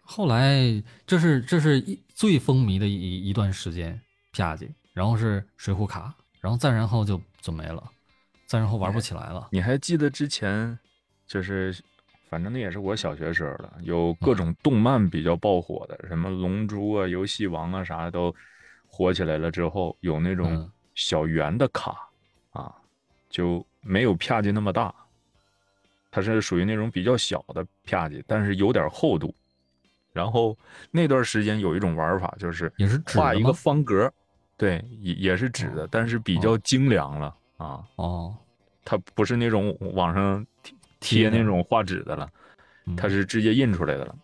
[0.00, 4.00] 后来这是这是一最风靡的一一段时间，
[4.32, 7.82] 啪叽，然后是水浒卡，然后再然后就就没了，
[8.46, 9.48] 再然后玩不起来了。
[9.50, 10.78] 你还记得之前
[11.26, 11.76] 就是，
[12.30, 18.34] 反正那也是我小学时候了，有各种动漫比较爆火的，什么龙珠啊、游戏王啊啥的都
[18.86, 22.08] 火起来了之后，有那种嗯小圆的卡
[22.52, 22.74] 啊，
[23.28, 24.94] 就没有啪叽那么大，
[26.10, 29.34] 它是属于那种比较小的啪叽，但是有点厚度。
[30.12, 30.56] 然后
[30.90, 34.10] 那段时间有一种玩法，就是也是画一个方格，
[34.56, 37.84] 对，也也是纸的，但是比较精良了啊。
[37.96, 38.36] 哦，
[38.84, 40.46] 它不是那种网上
[41.00, 42.30] 贴那种画纸的了，
[42.86, 44.16] 嗯它是直接印出来的了。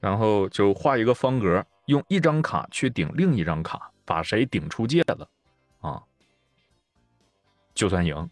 [0.00, 5.28] 然后就画一个方格，用一张卡去顶另一张卡，把谁顶出界了，
[5.80, 6.02] 啊，
[7.74, 8.30] 就算赢。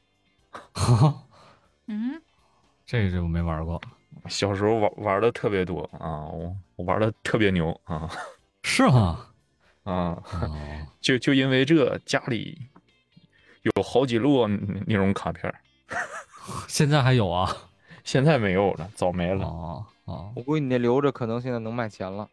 [1.87, 2.21] 嗯，
[2.85, 3.81] 这个我没玩过，
[4.29, 8.11] 小时候玩玩的特别多啊，我我玩的特别牛啊
[8.65, 9.27] 是吗？
[9.85, 10.23] 啊！
[10.25, 12.61] 哦，就就因为这，家里
[13.63, 15.53] 有好几摞那那种卡片，
[16.69, 17.55] 现在还有啊？
[18.03, 19.45] 现在没有了，早没了。
[19.45, 22.29] 哦哦，我估计你那留着，可能现在能卖钱了。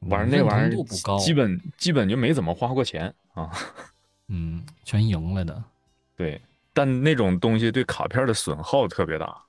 [0.00, 3.50] 玩那玩意儿度不高，基本基本就没怎么花过钱啊。
[4.28, 5.62] 嗯，全赢了的。
[6.16, 6.40] 对，
[6.72, 9.44] 但那种东西对卡片的损耗特别大。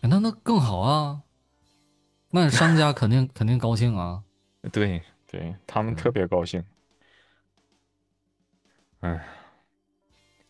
[0.00, 1.22] 哎那那更好啊，
[2.30, 4.22] 那商家肯定肯定高兴啊。
[4.72, 5.00] 对
[5.30, 6.62] 对，他们特别高兴。
[9.04, 9.22] 哎，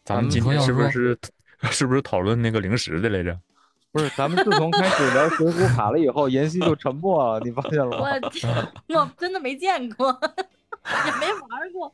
[0.05, 1.19] 咱们今天是不是
[1.73, 3.37] 是不是讨论那个零食的来着？
[3.91, 7.99] 不是，咱们自从开始聊水浒卡了以后，妍希就沉默了，你发现了吗？
[8.89, 10.17] 我我真的没见过，
[11.07, 11.93] 也没玩过，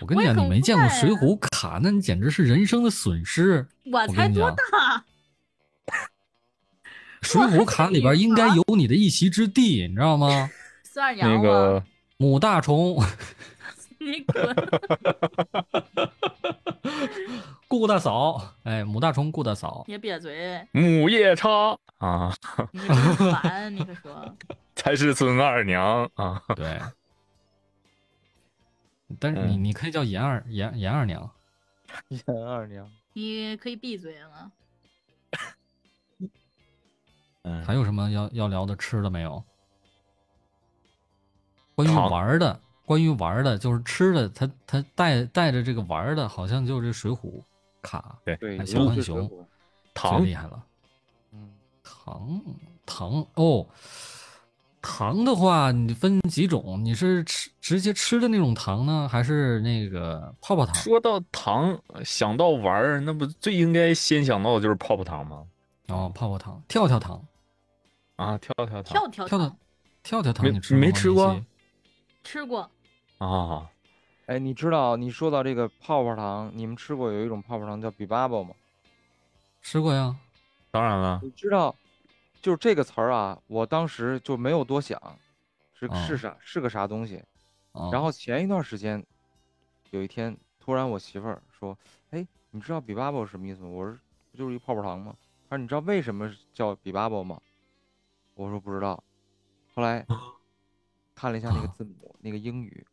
[0.00, 3.66] 我跟你讲，你没见过水浒卡，那你简直是人生的损失。
[3.90, 5.04] 我才多大？
[7.22, 10.50] 水浒卡里边应该有你的一席之地，你知道吗？
[11.22, 11.82] 那个
[12.18, 13.02] 母大虫、
[14.00, 14.46] 你滚！
[17.68, 20.66] 顾大嫂，哎，母大虫、顾大嫂，你闭嘴！
[20.72, 22.32] 母夜叉啊，
[22.72, 24.34] 你可真烦，你可说。
[24.74, 26.42] 才是孙二娘啊。
[26.54, 26.78] 对。
[29.18, 31.30] 但是你嗯你可以叫严二严严二娘，
[32.08, 34.52] 严二娘，你可以闭嘴了。
[37.42, 39.42] 嗯还有什么要要聊的吃的没有？
[41.74, 47.42] 关于玩的，关于玩的，就是吃的，他他带带着这个玩的，好像就是水浒
[47.82, 48.64] 卡对。
[48.64, 49.30] 小浣熊。
[49.92, 50.24] 糖。
[50.24, 50.64] 厉害了。
[51.34, 51.50] 嗯，
[51.84, 52.40] 糖
[52.86, 53.66] 糖哦，
[54.80, 56.80] 糖的话，你分几种？
[56.82, 60.74] 你是吃直接吃的那种糖呢，还是那个泡泡糖？
[60.76, 65.44] 说到糖，想到玩儿，那不最应该先想到的就是泡泡糖吗？
[65.88, 67.22] 哦，泡泡糖、跳跳糖、
[68.16, 68.84] 啊，跳跳糖。
[68.84, 69.58] 跳跳跳跳糖。
[70.02, 71.34] 跳跳糖，没你吃过吗？
[71.34, 71.44] 没吃过
[72.24, 72.70] 吃过，
[73.18, 73.70] 啊，
[74.26, 78.54] 哎，你知道你说到这个泡泡糖，你们吃过有一种泡泡糖叫比巴卜吗？
[79.60, 80.16] 吃过呀。
[80.70, 81.74] 当然了，你知道，
[82.40, 85.00] 就是这个词儿啊，我当时就没有多想，
[85.74, 87.22] 是哦是啥是个啥东西。
[87.72, 89.04] 啊，然后前一段时间，
[89.90, 91.76] 有一天突然我媳妇儿说
[92.10, 93.98] ：“哎，你知道比巴卜什么意思吗？”我说
[94.30, 95.14] ：“不就是一泡泡糖吗？”
[95.48, 97.40] 她说：“你知道为什么叫比巴卜吗？”
[98.34, 99.02] 我说：“不知道。”
[99.74, 100.06] 后来
[101.14, 102.86] 看了一下那个啊 字母，那个英语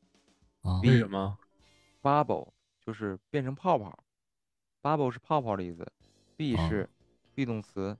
[0.83, 1.37] 为什么
[2.01, 2.49] ？bubble
[2.85, 3.97] 就是变成泡泡
[4.81, 6.89] ，bubble 是泡泡的意思哦是
[7.35, 7.95] be 动词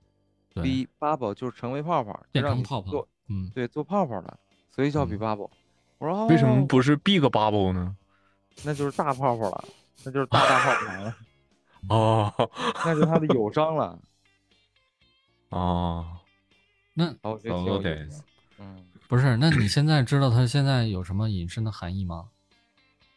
[0.54, 4.38] 对，，be bubble 就是成为泡泡，就让你变成泡泡做，嗯，对做泡泡的，
[4.70, 5.50] 所以叫 bubble。
[5.98, 7.96] 我说为什么哦不是 Big Bubble 呢？
[8.64, 9.64] 那就是大泡泡了，
[10.04, 11.16] 那就是大大泡泡糖了，
[11.88, 12.50] 哦
[12.84, 13.98] 那是它的友商了。
[15.50, 16.04] 哦，
[16.94, 18.08] 那哦，我觉得。
[18.58, 19.36] 嗯，不是？
[19.36, 22.28] 那你现在知道它现在有什么隐身的含义吗？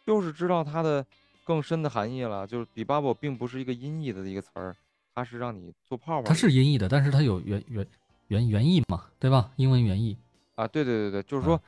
[0.09, 1.05] 就是知道它的
[1.45, 2.47] 更深的含义了。
[2.47, 4.75] 就是比 bubble 并不是一个音译的一个词儿，
[5.13, 6.27] 它是让你做泡泡。
[6.27, 7.87] 它是音译的，但是它有原原
[8.27, 9.51] 原原意嘛，对吧？
[9.57, 10.17] 英文原意。
[10.55, 11.61] 啊，对对对对，就是说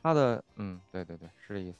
[0.00, 1.76] 它的，嗯，对对对，是这意思。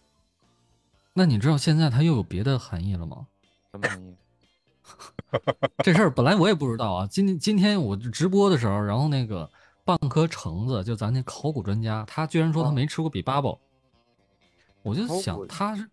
[1.13, 3.27] 那你知道现在它又有别的含义了吗？
[3.71, 4.17] 什么含义？
[5.85, 7.07] 这事儿本来我也不知道啊。
[7.07, 9.49] 今天今天我直播的时候，然后那个
[9.85, 13.59] 半颗橙子，就咱那考古专家，他居然说他哦没吃过比巴卜，
[14.83, 15.87] 我就想他是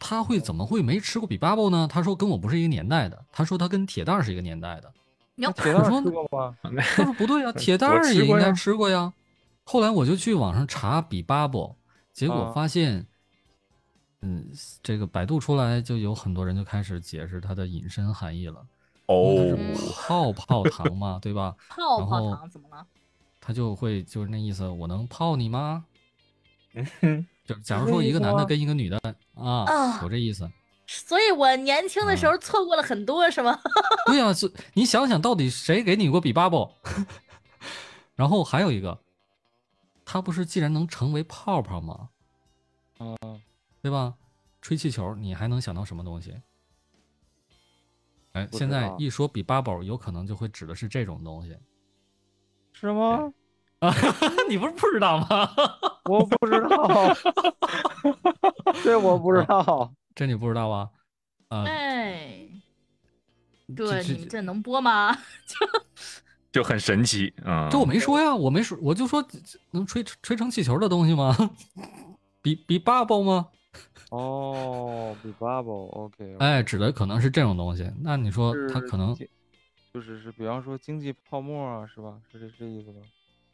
[0.00, 1.86] 他会怎么会没吃过比巴卜呢？
[1.88, 4.92] 他说跟我不是一个年代的，他说他跟铁蛋儿是一个年代的。
[5.36, 6.56] 哟，铁蛋儿吃过吗？
[6.62, 9.12] 他说不对啊，铁蛋儿 也应该吃过呀。
[9.62, 11.76] 后来我就去网上查比巴卜，
[12.12, 13.06] 结果啊发现，
[14.22, 14.48] 嗯，
[14.82, 18.66] 这个百度出来就有很多人就开始解释它的引申含义了。
[19.06, 21.54] 因为它嗯是泡泡糖嘛， 对吧？
[21.68, 22.86] 泡泡然后糖怎么了？
[23.40, 25.84] 他就会就是那意思，我能泡你吗？
[27.54, 28.98] 嗯就是假如说一个男的跟一个女的
[29.34, 30.50] 啊，啊有这意思。
[30.86, 33.58] 所以我年轻的时嗯候错过了很多，是吗？
[34.06, 36.72] 对呀、是你想想到底谁给你过比巴卜？
[38.16, 38.98] 然后还有一个，
[40.04, 42.08] 他不是既然能成为泡泡吗？
[42.98, 43.16] 嗯，
[43.80, 44.14] 对吧？
[44.60, 46.34] 吹气球，你还能想到什么东西？
[48.32, 51.56] 哎，现在一说比巴卜，有可能就会指的是这种东西
[52.72, 53.32] 是吗？
[53.80, 53.94] 啊！
[54.48, 55.50] 你不是不知道吗？
[56.08, 57.14] 我不知道，
[58.84, 59.92] 这我不知道。
[60.14, 60.90] 这你不知道啊？
[61.48, 62.48] 啊、哎，
[63.74, 65.16] 对，你这能播吗？
[66.52, 67.68] 就很神奇啊。
[67.70, 69.24] 这我没说呀，我没说，我就说
[69.70, 71.34] 能吹吹成气球的东西吗？
[72.42, 73.48] 比比 bubble 吗？
[74.10, 77.90] 哦，比 bubble，OK，哎，指的可能是这种东西。
[78.02, 79.14] 那你说它可能
[79.94, 82.20] 就是是，比方说经济泡沫啊，是吧？
[82.30, 83.00] 是这是这意思吗？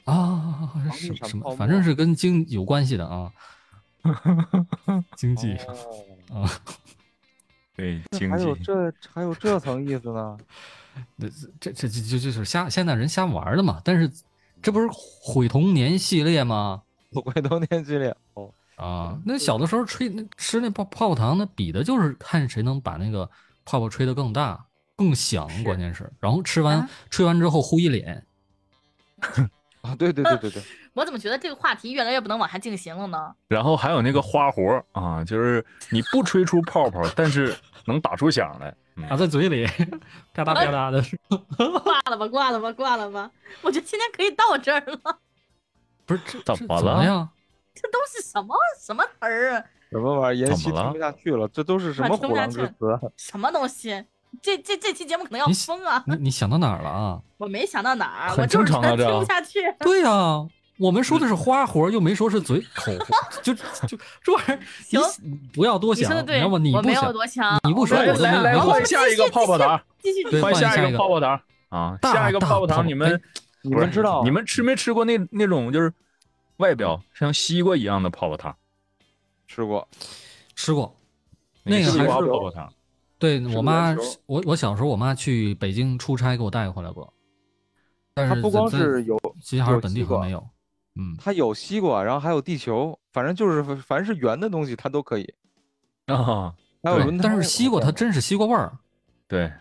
[0.07, 3.31] 啊什么什什么，反正是跟经有关系的啊。
[5.17, 5.57] 经济
[6.31, 6.51] 哦，啊，
[7.75, 10.39] 对经济，还有这还有这层意思呢？
[11.19, 11.29] 这
[11.61, 13.81] 这这这就就是瞎现在人瞎玩的嘛。
[13.85, 14.09] 但是
[14.63, 14.89] 这不是
[15.21, 16.83] 毁童年系列吗？
[17.13, 23.29] 毁童年系列哦，啊，那小的时候吹那吃那泡泡泡糖，那比的就是看谁能把那个
[23.65, 28.25] 泡泡吹得更大、更响，关键是，然后吃完、啊吹完之后呼一脸。
[29.87, 30.63] 啊，对对对对对，
[30.95, 33.35] 我怎么觉得这个话题越来越不能往下进行了呢？
[33.49, 37.57] 然后还有那个花活啊，就是你不吹出泡泡，但是
[37.87, 38.69] 能打出响来。
[38.99, 39.67] 嗯打在嘴里，
[40.33, 41.03] 啪嗒啪嗒的，
[41.85, 43.31] 挂了吧，挂了吧，挂了吧！
[43.61, 45.19] 我觉得今天可以到这儿了。
[46.07, 47.29] 不是这这怎么了呀？
[47.75, 49.65] 这都是什么什么词儿啊？
[49.91, 50.47] 什么玩意儿？
[50.47, 52.91] 妍希怎么了听不下去了，这都是什啊么虎听不下去狼之词？
[52.91, 54.03] 啊什么东西？
[54.43, 56.03] 这这这期节目可能要你疯啊！
[56.07, 57.21] 你你想到哪儿了啊？
[57.39, 59.61] 我没想到哪儿，很我就是正常啊这听不下去。
[59.81, 60.47] 对呀、
[60.79, 64.59] 我们说的是花活，又没说是嘴口活，就就这玩意儿，
[64.91, 71.99] 你行不要多想，你说的对，要不你我没有不想，多想，你不说我都没来来换下一个泡泡糖，继续对换下一换下一个个泡泡糖啊！
[72.03, 73.21] 下一个泡泡糖，你们哎
[73.63, 75.93] 你们知道你们吃没吃过那那种就是
[76.59, 78.55] 外表像西瓜一样的泡泡糖？
[79.49, 79.87] 吃过？
[80.55, 80.95] 吃过。
[81.65, 82.73] 那个西瓜还是泡泡糖，
[83.19, 83.97] 对我妈，
[84.27, 87.13] 我我小时候我妈去北京出差给我带回来过，
[88.15, 90.49] 但是它不光是有齐齐哈尔本地好像没有。
[90.99, 95.35] 嗯，它有西瓜，然后还有地球，反正就是凡是圆的东西它都可以。
[96.07, 98.73] 啊，对还有轮，胎但是西瓜它真是西瓜味儿，
[99.29, 99.53] 对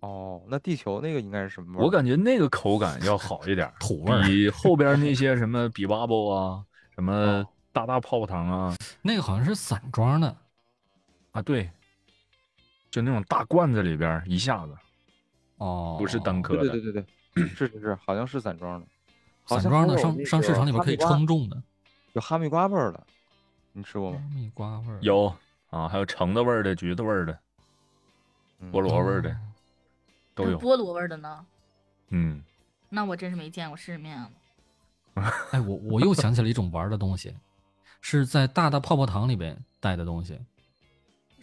[0.00, 1.84] 哦，那地球那个应该是什么味儿？
[1.84, 4.22] 我感觉那个口感要好一点儿， 土味儿。
[4.22, 6.64] 比后边那些什么比 bubble 啊，
[6.94, 10.36] 什么哦大大泡泡糖啊，那个好像是散装的，
[11.32, 11.68] 啊对，
[12.90, 14.76] 就那种大罐子里边儿一下子，
[15.58, 16.60] 哦，不是单颗的。
[16.68, 18.86] 对对对对对，是是是，好像是散装的，
[19.46, 21.62] 散装的，上上市场里边可以称重的。
[22.14, 23.06] 有哈密瓜味儿的，
[23.72, 24.30] 你吃过吗哈吗？
[24.34, 25.34] 密瓜味儿，有
[25.70, 27.38] 啊，还有橙子味儿的、橘子味儿的、
[28.60, 29.36] 嗯菠萝味儿的哦
[30.34, 30.58] 都有。
[30.58, 31.46] 菠萝味儿的呢？
[32.08, 32.42] 嗯，
[32.88, 34.30] 那我真是没见过世面了。
[35.52, 37.34] 哎，我我又想起了一种玩儿的东西，
[38.00, 40.40] 是在大大泡泡糖里边带的东西，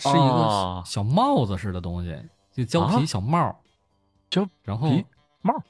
[0.03, 0.83] 是一个哦。
[0.85, 2.17] 小帽子似的东西，
[2.51, 3.55] 就胶皮啊小帽儿，
[4.29, 5.05] 胶然后皮
[5.41, 5.63] 帽儿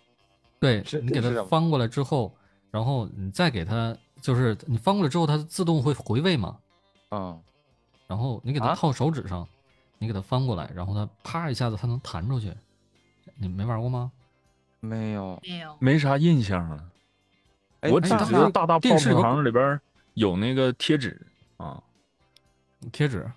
[0.60, 2.34] 对你给它翻过来之后，
[2.72, 6.58] 然后你再给它，就是你翻过来之后，它自动会回位嘛，
[7.12, 7.42] 嗯，
[8.08, 8.76] 然后你给它啊？
[8.76, 9.48] 套手指上，
[10.00, 12.54] 你给它翻过来，然后它啪一下子它能弹出去，
[13.38, 14.12] 你没玩过吗？
[14.80, 15.40] 没有。
[15.44, 16.84] 没有，没啥印象了。
[17.82, 19.82] 哎我只得大大泡泡电视里边糖里边
[20.14, 21.28] 有那个贴纸
[21.58, 21.84] 啊，
[22.94, 23.30] 贴纸，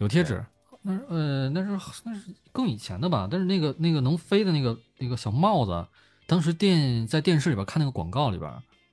[0.00, 0.44] 有贴纸，
[0.82, 3.28] 那是呃那是那是更以前的吧？
[3.30, 5.86] 但是那个那个能飞的那个那个小帽子，
[6.26, 8.50] 当时电在电视里边看那个广告里边，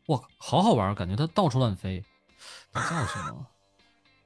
[0.07, 2.03] 哇，好好玩，感觉它到处乱飞，
[2.73, 3.47] 叫什么？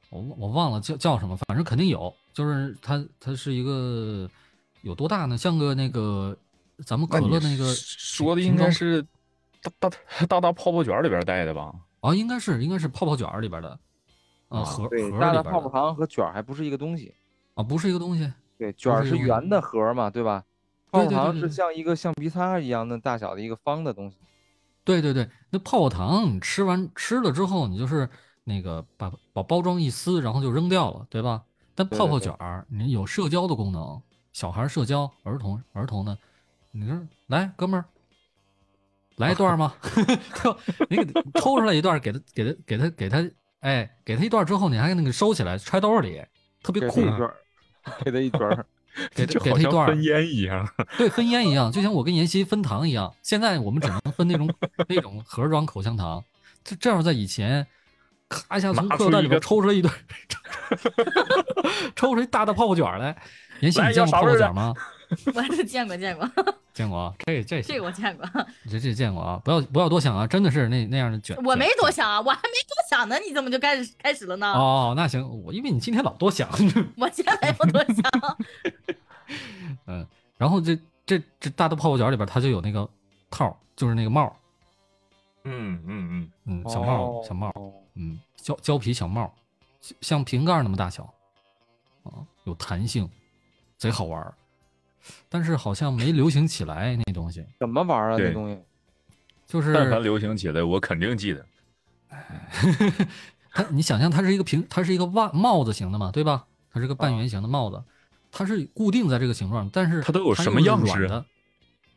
[0.09, 4.27] 我我忘了叫叫什么，反正肯定有，就是它它是一个
[4.81, 5.37] 有多大呢？
[5.37, 6.35] 像个那个
[6.83, 9.03] 咱们可乐那个说的应该是
[9.61, 9.89] 大大
[10.27, 11.71] 大大泡泡卷里边带的吧？
[11.99, 13.79] 啊，应该是应该是泡泡卷里边的，
[14.51, 17.13] 啊啊盒对，盒大的泡泡糖和卷儿还不是一个东西。
[17.55, 18.31] 啊，不是一个东西。
[18.57, 20.43] 对，卷儿是圆的盒儿嘛，对吧？
[20.91, 24.17] 泡泡糖是像一个橡皮擦一样的大小的一个方的东西。
[24.83, 28.09] 对对对，那泡泡糖你吃完吃了之后，你就是
[28.43, 31.43] 那个把把包装一撕，然后就扔掉了，对吧？
[31.73, 34.01] 但泡泡卷儿你有社交的功能，
[34.33, 36.17] 小孩儿社交，儿童儿童呢，
[36.71, 37.85] 你说来哥们儿，
[39.15, 39.73] 来一段吗？
[40.43, 40.57] 就
[40.89, 43.17] 你给他抽出来一段，给他给他给他给他，
[43.61, 46.21] 哎，给他一段之后，你还那个收起来揣兜里，
[46.61, 47.01] 特别酷
[48.03, 48.29] 给他一。
[48.29, 48.65] 段，
[49.15, 49.39] 给他。
[49.39, 50.67] 给他一段 分烟一样。
[50.97, 53.11] 对，分烟一样，就像我跟妍希分糖一样。
[53.23, 54.53] 现在我们只能分那种
[54.89, 56.21] 那种盒装口香糖。
[56.63, 57.65] 这这要在以前，
[58.27, 59.89] 咔一下从拿裤袋里边出一个抽出来一堆，
[61.95, 63.15] 抽出一大大泡泡卷来。
[63.61, 64.73] 妍希，你见过泡泡卷吗？
[65.35, 66.29] 我是见过见过，
[66.73, 68.25] 见过啊，这这这个我见过。
[68.69, 69.41] 这这见过啊！
[69.43, 71.35] 不要不要多想啊，真的是那那样的卷。
[71.43, 74.47] 我没多想啊，我还没多想呢，你怎么就开始开始了呢？
[74.53, 76.49] 哦，那行，我因为你今天老多想，
[76.97, 78.37] 我今天没有多想。
[79.87, 80.05] 嗯，
[80.37, 82.87] 然后这这这大的泡泡卷里边，它就有那个
[83.29, 84.33] 套，就是那个帽，
[85.43, 87.53] 嗯嗯嗯，嗯，小帽儿小帽
[87.95, 89.33] 嗯，胶胶皮小帽，
[89.81, 91.03] 像像瓶盖那么大小，
[92.03, 93.09] 啊，有弹性，
[93.77, 94.33] 贼好玩儿。
[95.29, 98.17] 但是好像没流行起来那东西，怎么玩儿啊？
[98.19, 98.59] 那东西
[99.45, 101.45] 就是但凡流行起来，我肯定记得。
[103.53, 106.45] 它，你想象它是一个平，它是一个袜帽子型的嘛，对吧？
[106.73, 107.83] 它是个半圆形的帽子，
[108.31, 111.23] 它是固定在这个形状，但是它都有什么样式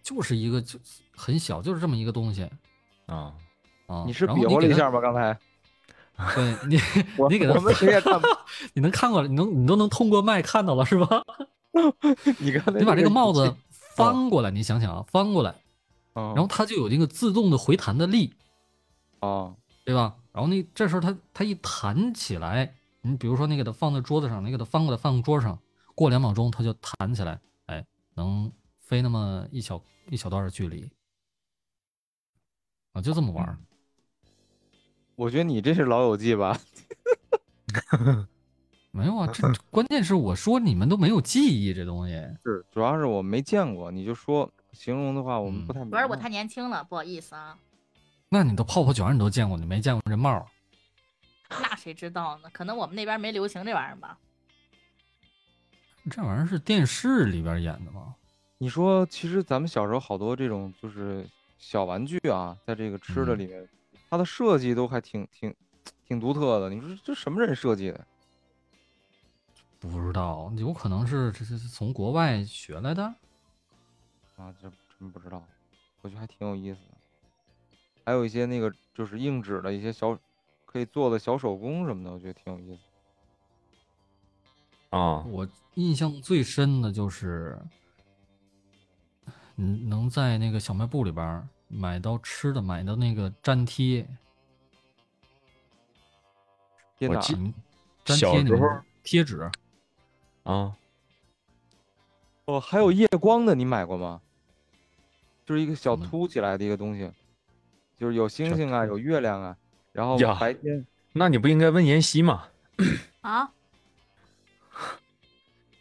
[0.02, 0.78] 就是一个就
[1.16, 2.48] 很小，就是这么一个东西
[3.06, 3.32] 啊，
[3.86, 4.04] 啊。
[4.04, 5.00] 你是比划了一下吗？
[5.00, 5.38] 刚才
[6.34, 6.80] 对你，
[7.28, 8.26] 你给他我们谁也看不，
[8.72, 11.22] 你能看过来，你能你都能通过麦看到了是吧？
[12.38, 13.54] 你刚才你把这个帽子
[13.96, 15.50] 翻过来，你想想啊，翻过来，
[16.12, 18.32] 啊，然后它就有这个自动的回弹的力，
[19.20, 19.54] 啊，
[19.84, 20.16] 对吧？
[20.32, 25.58] 然后那这时候它它一弹起来，你比如说你给它放在桌子上，你给它翻过来放桌上，
[25.94, 28.50] 过两秒钟它就弹起来，哎，能
[28.80, 30.88] 飞那么一小一小段的距离，
[32.92, 33.58] 啊，就这么玩。
[35.16, 36.58] 我觉得你这是老友记吧？
[38.94, 42.12] 没有啊，这关键是我说你们都没有记忆这东西，
[42.44, 47.58] 是，主要是我没见过，你就说形容的话，我们嗯不太明白不是我太年轻了，不好意思啊。
[48.28, 50.46] 那你的泡泡卷你都见过，你没见过这帽？
[51.50, 52.48] 那谁知道呢？
[52.52, 54.16] 可能我们那边没流行这玩意儿吧。
[56.08, 58.14] 这玩意儿是电视里边演的吗？
[58.58, 61.26] 你说，其实咱们小时候好多这种就是
[61.58, 63.68] 小玩具啊，在这个吃的嗯里面，
[64.08, 65.52] 它的设计都还挺挺
[66.06, 66.70] 挺独特的。
[66.70, 68.06] 你说这什么人设计的？
[69.90, 73.04] 不知道，有可能是这这是从国外学来的。
[74.36, 75.42] 啊，这真不知道，
[76.00, 76.96] 我觉得还挺有意思的。
[78.04, 80.18] 还有一些那个就是硬纸的一些小
[80.66, 82.82] 可以做的小手工什么的，我觉得挺有意思。
[84.90, 87.58] 啊，我印象最深的就是，
[89.56, 94.06] 嗯，能在那个小卖部里边买到吃的，买到那个粘贴，
[96.98, 97.16] 贴哪儿？
[97.16, 97.54] 我记嗯
[98.04, 99.50] 粘贴你们小时候贴纸，
[100.44, 100.76] 啊，
[102.44, 104.20] 哦，还有夜光的，你买过吗？
[105.44, 107.10] 就是一个小凸起来的一个东西，
[107.98, 109.56] 就是有星星啊，有月亮啊，
[109.92, 112.48] 然后呀白天那你不应该问妍希吗？
[113.20, 113.52] 啊，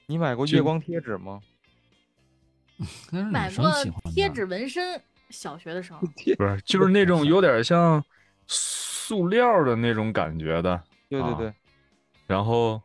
[0.06, 1.42] 你买过就月光贴纸吗？
[3.32, 3.72] 买过
[4.14, 6.00] 贴纸纹身，小学的时候。
[6.00, 6.08] 不
[6.44, 8.04] 是，就是那种有点像
[8.48, 11.54] 塑料的那种感觉的，啊对对对，
[12.28, 12.82] 然后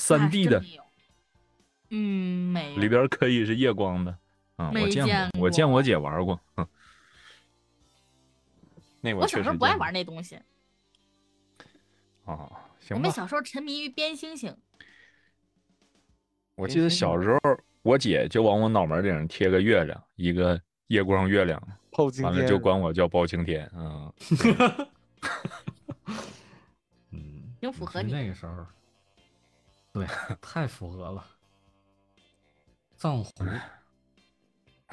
[0.00, 0.64] 三那 D 的，
[1.90, 2.80] 嗯，没有。
[2.80, 4.16] 里边可以是夜光的。
[4.56, 6.40] 啊，我见见过，我见我姐玩过。
[6.54, 6.66] 哼
[9.02, 10.36] 那我小时候不爱玩那东西，
[12.24, 13.02] 啊，我行吧。
[13.02, 14.56] 们小时候沉迷于编星星。
[16.54, 17.38] 我记得小时候，
[17.82, 21.62] 我姐就往我脑门顶上贴个月亮，一个夜光月亮，
[22.22, 23.70] 完了就管我叫包青天。
[23.74, 24.12] 嗯，
[27.12, 28.66] 嗯， 挺符合你那个时候，
[29.92, 30.06] 对，
[30.40, 31.26] 太符合了。
[32.96, 33.32] 藏 狐，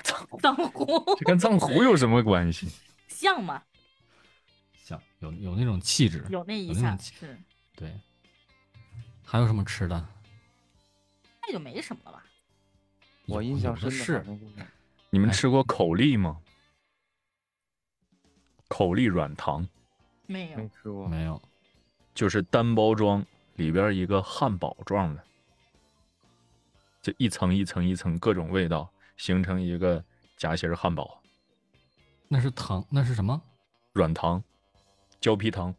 [0.03, 2.69] 藏 藏狐这跟藏狐有什么关系？
[3.07, 3.61] 像吗？
[4.83, 7.37] 像有有那种气质，有那一有那气下是，
[7.75, 7.93] 对。
[9.25, 10.07] 还有什么吃的？
[11.41, 12.23] 那就没什么了吧？
[13.27, 14.23] 我印象深的是
[15.09, 16.39] 你们哎吃过口粒吗？
[18.69, 19.67] 口粒软糖
[20.27, 21.41] 没有没，吃过，没有？
[22.13, 23.25] 就是单包装，
[23.57, 25.23] 里边一个汉堡状的，
[27.01, 30.03] 就一层一层一层各种味道，形成一个
[30.37, 31.21] 夹心儿汉堡，
[32.27, 33.41] 那是糖，那是什么？
[33.93, 34.41] 软糖，
[35.19, 35.73] 胶皮糖，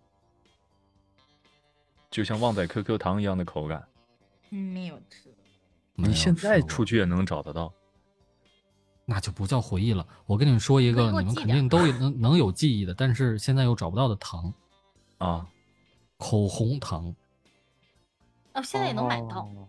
[2.11, 3.87] 就像旺仔 QQ 糖一样的口感。
[4.51, 5.33] 嗯没有吃。
[5.95, 7.73] 你现在出去也能找得到。
[9.05, 10.07] 那就不叫回忆了。
[10.27, 14.53] 我跟你们说一个，你们肯定都有能能有记忆的，但是现在又找不到的糖
[15.19, 15.47] 啊，
[16.17, 17.15] 口红糖。
[18.55, 19.69] 哦，现在也能买到哦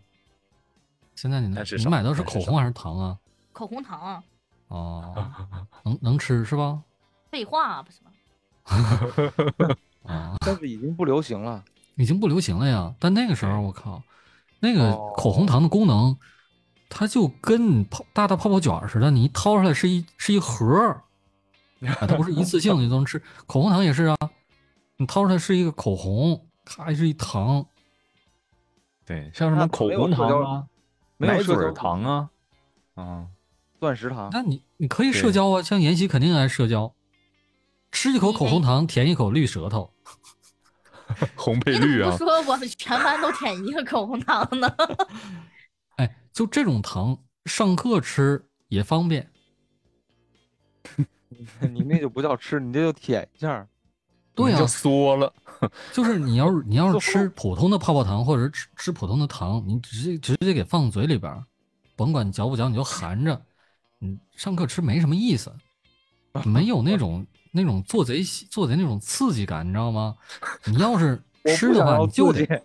[1.16, 3.18] 现在你能但是少你买到是口红还是糖啊？
[3.52, 4.24] 口红糖啊，
[4.70, 5.28] 哦，
[5.84, 6.82] 能能吃是吧？
[7.30, 8.12] 废话啊不是吗？
[10.04, 11.64] 啊， 但是已经不流行了。
[11.96, 12.96] 已经不流行了呀。
[13.00, 14.02] 但那个时候我靠，
[14.60, 16.16] 那个哦口红糖的功能，
[16.90, 20.96] 它就跟泡大大泡泡卷儿似的，你一掏出来是一是一盒
[22.00, 23.20] 它不是一次性的就能吃。
[23.46, 24.18] 口红糖也是啊，
[24.96, 27.66] 你掏出来是一个口红，咔是一糖，
[29.10, 30.68] 对，像什么口红糖啊、
[31.18, 32.30] 没有奶嘴儿社交糖啊，
[32.94, 33.26] 啊，
[33.80, 36.94] 钻石糖，那你你可以社交啊，像妍希肯定爱社交，
[37.92, 39.92] 吃一口口红糖，舔一口绿舌头。
[41.36, 44.72] 红配绿啊么不，说我们全班都舔一个口红糖呢？
[45.98, 49.28] 哎，就这种糖，上课吃也方便。
[51.74, 53.68] 你那就不叫吃，你这就舔一下儿。
[54.46, 55.32] 对啊就，缩了。
[55.92, 61.44] 就是你要是你要是吃普通的泡泡糖，或者是吃吃普通的糖，你直接直接给放嘴里边儿，
[61.96, 63.40] 甭管嚼不嚼，你就含着。
[63.98, 65.54] 你上课吃没什么意思，
[66.46, 70.16] 没有那种 那种做贼做贼那种刺激感，你知道吗？
[70.66, 71.22] 你要是
[71.58, 72.64] 吃的话，你就得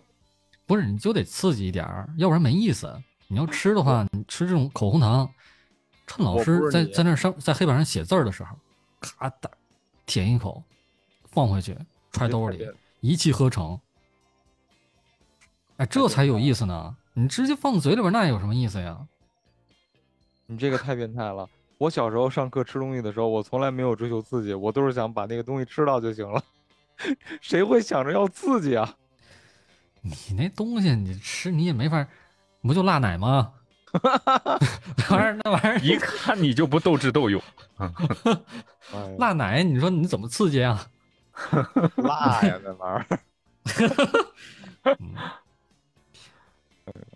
[0.65, 2.89] 不是你就得刺激一点儿，要不然没意思。
[3.27, 5.29] 你要吃的话，你吃这种口红糖，
[6.07, 8.55] 趁老师在在那上在黑板上写字儿的时候，
[9.01, 9.49] 咔哒
[10.05, 10.63] 舔一口，
[11.35, 11.77] 放回去
[12.13, 12.65] 揣兜里，
[13.01, 13.77] 一气呵成。
[15.75, 16.95] 哎，这才有意思呢！
[17.13, 19.05] 你直接放嘴里边，那有什么意思呀？
[20.45, 21.45] 你这个太变态了。
[21.77, 26.41] 我小时候上课吃东西的时候，我从来没有追求刺激，我都是想把那个东西吃到就行了。
[27.41, 28.95] 谁会想着要刺激啊？
[30.01, 32.07] 你那东西你吃你也没法，
[32.61, 33.51] 不就辣奶吗？
[35.09, 37.41] 那玩意儿那玩意儿一看你就不斗智斗勇。
[39.19, 40.87] 辣奶，你说你怎么刺激啊？
[41.97, 43.19] 辣呀，那玩意儿。
[44.99, 45.15] 嗯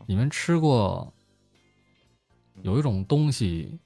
[0.08, 1.14] 你们吃过
[2.64, 3.80] 有一种东西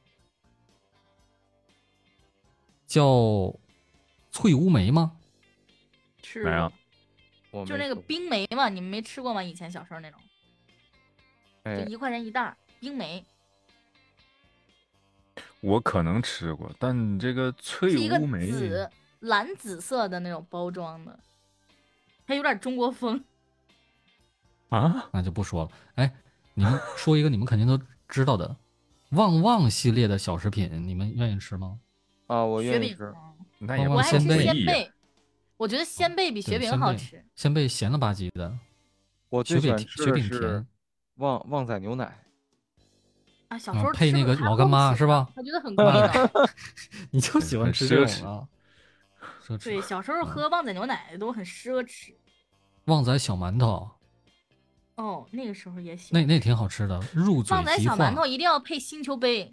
[2.88, 3.54] 叫
[4.32, 5.18] 脆乌梅吗？
[6.22, 6.72] 吃没有
[7.66, 9.44] 就那个冰梅嘛，你们没吃过吗？
[9.44, 10.20] 以前小时候那种，
[11.64, 13.26] 哎就一块钱一袋儿冰梅，
[15.60, 18.90] 我可能吃过，但你这个脆是一个乌梅紫
[19.24, 21.18] 蓝紫色的那种包装的，
[22.28, 23.24] 它有点中国风。
[24.70, 25.72] 啊，那就不说了。
[25.96, 26.14] 哎，
[26.54, 28.56] 你们说一个你们肯定都知道的
[29.12, 31.80] 旺旺系列的小食品，你们愿意吃吗？
[32.28, 33.04] 啊，我雪饼愿意吃。
[33.06, 33.16] 嗯
[33.66, 34.92] 那也旺我爱吃旺鲜贝，
[35.56, 37.26] 我觉得鲜贝比雪饼对鲜贝好吃。
[37.34, 38.58] 鲜贝咸了吧唧的，
[39.30, 40.68] 我雪饼最喜欢吃雪饼的是甜，
[41.16, 42.20] 旺旺仔牛奶。
[43.48, 46.50] 啊，小啊时候吃配那个老干妈是吧我觉得很贵的。
[47.12, 48.46] 你就喜欢吃这种啊？
[49.46, 49.64] 奢侈。
[49.66, 52.14] 对，小时候喝旺仔牛奶都很奢侈。
[52.86, 53.90] 旺仔小馒头，
[54.96, 56.22] 哦，那个时候也喜欢。
[56.22, 58.16] 那那挺好吃的，入嘴旺仔小馒。
[58.16, 59.52] 头一定要配星球杯。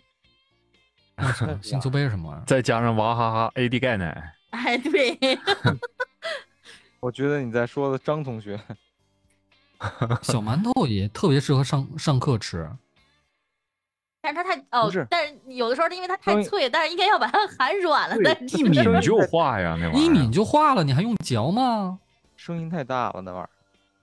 [1.63, 2.45] 星球杯是什么玩意儿？
[2.47, 5.19] 再加上娃哈哈 AD 钙奶， 哎，对，
[6.99, 8.59] 我觉得你在说的张同学，
[10.23, 12.71] 小馒头也特别适合上上课吃。
[14.21, 18.59] 但是它太哦是，但是有的时候因为它太脆，但是应该要把它含软了对再吃。
[18.59, 20.01] 一抿就化呀，那玩意儿。
[20.01, 21.99] 一抿就化了，你还用嚼吗？
[22.37, 23.51] 声音太大了，那玩意儿。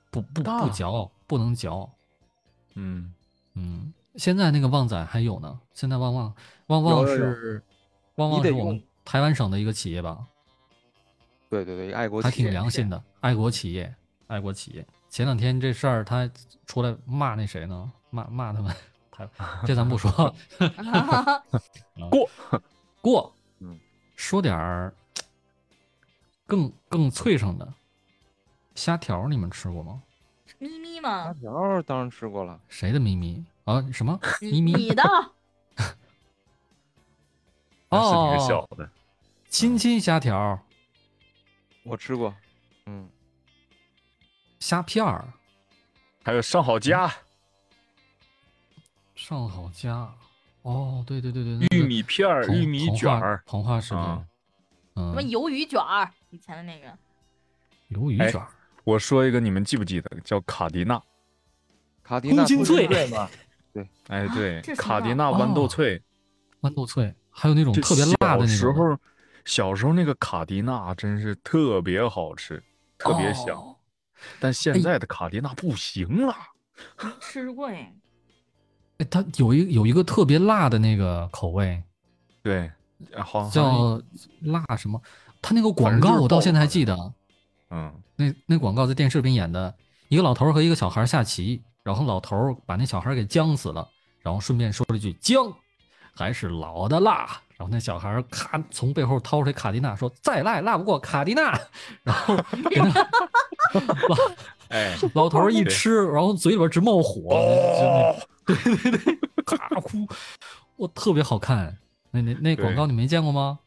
[0.09, 1.87] 不不不嚼，不能嚼。
[2.75, 3.13] 嗯，
[3.53, 5.59] 嗯，现在那个旺仔还有呢。
[5.73, 6.33] 现在旺旺
[6.67, 7.61] 旺旺是
[8.15, 10.25] 旺旺是我们台湾省的一个企业吧，
[11.49, 13.93] 对对对，爱国还挺良心的，爱国企业，
[14.27, 14.85] 爱国企业。
[15.09, 16.29] 前两天这事儿他
[16.65, 17.91] 出来骂那谁呢？
[18.09, 18.73] 骂骂他们，
[19.17, 19.29] 台
[19.65, 20.11] 这咱不说。
[22.11, 22.29] 过
[23.01, 23.79] 过，嗯，
[24.15, 24.93] 说点儿
[26.45, 27.67] 更更脆生的
[28.75, 30.01] 虾条，你们吃过吗？
[30.59, 33.83] 咪咪吗虾嘛，条儿当然吃过了，谁的咪咪啊？
[33.91, 34.71] 什么咪咪？
[34.73, 35.03] 你你的
[37.89, 38.89] 那是哦挺小的。
[39.49, 40.59] 亲亲虾条、
[41.83, 42.33] 我吃过。
[42.85, 43.09] 嗯，
[44.59, 45.25] 虾片儿、
[46.23, 47.09] 还有上好佳
[49.17, 50.13] 上好佳。
[50.61, 54.23] 哦，对对对对，玉米片儿、玉米卷儿，膨化食品啊，
[54.95, 56.87] 嗯，什么鱿鱼卷儿，以前的那个。
[56.87, 56.97] 哎
[57.89, 58.47] 鱿鱼卷儿，
[58.83, 60.19] 我说一个，你们记不记得？
[60.23, 61.01] 叫卡迪娜。
[62.03, 62.85] 卡迪娜空心脆。
[62.85, 63.29] 脆嘛，
[64.09, 66.01] 哎，对啊这，是卡迪娜豌豆哦脆，
[66.61, 68.47] 豌豆脆，还有那种特别辣的那种。
[68.47, 68.99] 小时候，
[69.45, 72.61] 小时候那个卡迪娜真是特别好吃，
[72.97, 73.55] 特别香。
[73.57, 73.75] 哦。
[74.39, 76.35] 但现在的卡迪娜不行了。
[77.01, 77.93] 没 吃过哎，
[78.97, 81.81] 哎，它有一有一个特别辣的那个口味，
[82.41, 82.71] 对，
[83.23, 84.01] 好像叫
[84.41, 85.01] 辣什么？
[85.41, 87.13] 它那个广告我到现在还记得，
[87.69, 89.73] 嗯，那那广告在电视里边演的，
[90.09, 93.87] 一个老头和一个小孩下棋，然后老头把那小孩给僵死了，
[94.21, 95.53] 然后顺便说了一句“僵”，
[96.15, 97.39] 还是老的辣。
[97.55, 101.59] 然后那小孩儿咔从背后掏出来卡迪娜，说：“再辣也辣不过卡迪娜。”
[102.03, 102.35] 然后
[104.09, 104.15] 老
[104.69, 108.15] 哎，老头一吃，然后嘴里边直冒火，哦，
[108.47, 110.07] 对对对，咔哭，
[110.77, 111.77] 我特别好看。
[112.09, 113.59] 那那那广告你没见过吗？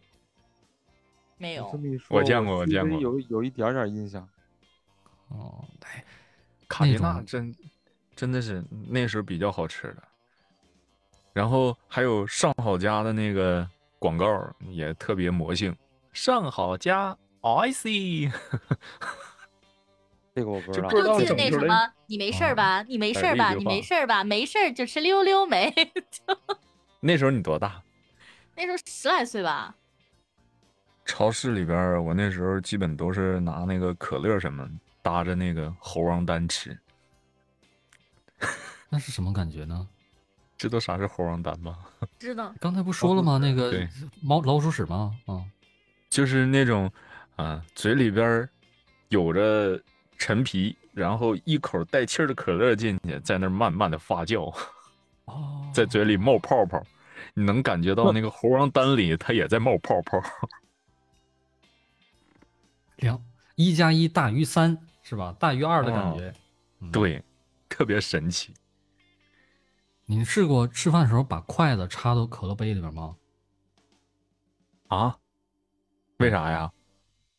[1.37, 1.67] 没有
[2.09, 4.27] 我见过我见过有有一点点印象。
[5.29, 6.05] 哦，哎，
[6.69, 7.55] 卡迪娜真
[8.15, 10.03] 真的是那时候比较好吃的。
[11.33, 13.67] 然后还有上好佳的那个
[13.99, 15.75] 广告也特别魔性，
[16.13, 18.31] 上好佳 I see，
[20.35, 22.83] 这个我不知道就记得那什么，你没事儿吧？
[22.89, 23.53] 你没事儿吧？
[23.55, 24.23] 你没事儿吧？
[24.25, 25.73] 没事儿就吃溜溜梅。
[27.01, 27.83] 那时候你多大？
[28.57, 29.75] 那时候十来岁吧，
[31.05, 34.69] 超市里边，我那时候基本都是拿那个可乐什么
[35.03, 36.79] 搭着那个猴王丹吃。
[38.89, 39.89] 那是什么感觉呢？
[40.57, 41.79] 知道啥是猴王丹吗？
[42.21, 42.55] 知道。
[42.61, 43.39] 刚才不说了吗？
[43.39, 43.73] 那个
[44.23, 45.17] 猫老鼠屎吗？
[45.27, 45.43] 啊，
[46.11, 46.91] 就是那种
[47.37, 48.47] 啊，嘴里边
[49.09, 49.81] 有着
[50.21, 54.55] 陈皮，然后一口带气儿的可乐进去，在那儿慢慢的发酵，
[55.25, 56.79] 哦，在嘴里冒泡泡，
[57.33, 60.21] 你能感觉到那个猴王丹里它也在冒泡泡。
[62.97, 63.19] 两
[63.55, 65.35] 一加一大于三是吧？
[65.41, 66.35] 大于二的感哦觉。
[66.81, 67.25] 嗯，对，
[67.67, 68.53] 特别神奇。
[70.05, 73.17] 你试过吃饭的时候把筷子插到可乐杯里边吗？
[74.89, 75.17] 啊？
[76.19, 76.71] 为啥呀？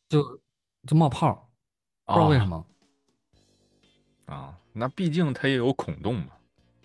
[0.08, 0.40] 就
[0.84, 1.48] 就冒泡，
[2.12, 2.66] 不知道为什么。
[4.26, 4.56] 啊？
[4.72, 6.28] 那毕竟它也有孔洞嘛。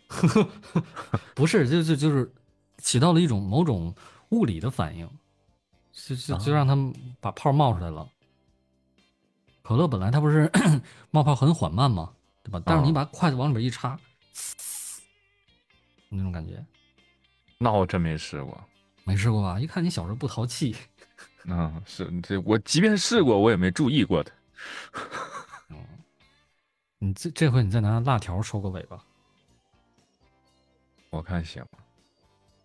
[1.35, 2.31] 不是，就就就是
[2.77, 3.93] 起到了一种某种
[4.29, 5.09] 物理的反应，
[5.91, 8.09] 就就就啊让他们把泡冒出来了。
[9.61, 10.49] 可乐本来它不是
[11.11, 12.13] 冒泡很缓慢吗，
[12.43, 12.61] 对吧？
[12.65, 13.99] 但是你啊把筷子往里边一插，
[16.09, 16.65] 那种感觉，
[17.57, 18.57] 那我真没试过。
[19.03, 19.59] 没试过吧？
[19.59, 20.75] 一看你小时候不淘气，
[21.47, 24.31] 嗯，是这我即便试过，我也没注意过它。
[26.99, 29.03] 你这这回你再拿辣条收个尾吧。
[31.09, 31.63] 我看行。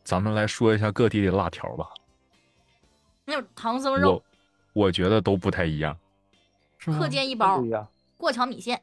[0.04, 1.88] 咱们来说一下各地的辣条吧。
[3.24, 4.22] 那有唐僧肉
[4.72, 5.96] 我、我觉得都不太一样。
[6.78, 7.08] 是吗课？
[7.08, 7.62] 间一包。
[8.16, 8.80] 过桥米线。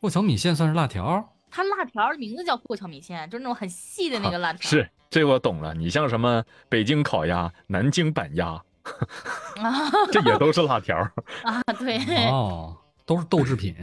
[0.00, 1.34] 过桥米线算是辣条？
[1.50, 4.62] 它辣条的名字叫过桥米线，就是那种很细的那个辣条。
[4.62, 5.74] 是，这我懂了。
[5.74, 8.64] 你像什么北京烤鸭、南京板鸭，啊
[10.12, 10.96] 这也都是辣条。
[11.44, 11.98] 啊，对，
[12.28, 13.74] 哦，都是豆制品，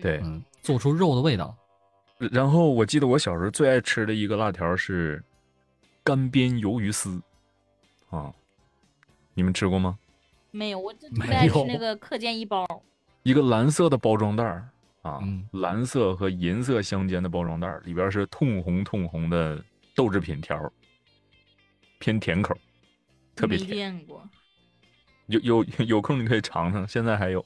[0.00, 1.54] 对，嗯，做出肉的味道。
[2.30, 5.22] 然后我记得我小时候最爱吃的一个辣条是
[6.04, 7.20] 干煸鱿鱼丝，
[8.10, 8.32] 啊，
[9.34, 9.98] 你们吃过吗？
[10.52, 12.66] 没有，我就最爱吃那个课间一包。
[13.22, 14.68] 一个蓝色的包装袋儿
[15.02, 19.60] 啊，嗯蓝色和银色相间的包装袋儿，里边是通红通红的
[19.94, 20.72] 豆制品条，
[21.98, 22.58] 偏甜口儿，
[23.34, 23.68] 特别甜。
[23.68, 24.28] 见过。
[25.26, 27.44] 有有 有空你可以尝尝，现在还有。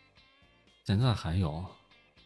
[0.84, 1.64] 现在还有，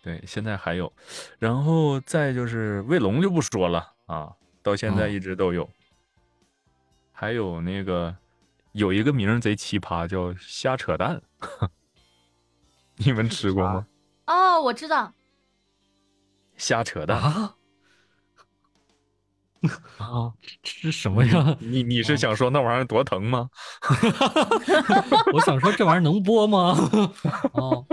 [0.02, 0.92] 对，现在还有，
[1.38, 5.68] 然后再就是卫龙就不说了啊，到现在哦一直都有。
[7.12, 8.14] 还有那个
[8.72, 11.22] 有一个名贼奇葩，叫瞎扯淡，
[12.96, 13.86] 你们吃过吗？
[14.26, 15.12] 哦，我知道，
[16.56, 17.56] 瞎扯淡啊，
[19.98, 20.32] 啊！
[20.62, 21.56] 这是什么呀？
[21.60, 23.50] 你你是想说那玩意儿多疼吗？
[25.32, 26.74] 我想说这玩意儿能播吗？
[27.52, 27.84] 哦，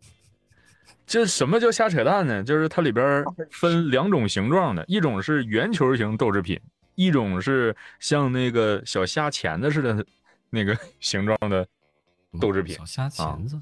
[1.06, 2.42] 这什么叫瞎扯淡呢？
[2.42, 6.60] 就是它里边分两种形状的，一种是圆球形豆制品，
[6.96, 10.04] 一种是像那个小虾钳子似的
[10.50, 11.66] 那个 形状的
[12.38, 12.76] 豆制品。
[12.76, 13.58] 小虾钳子，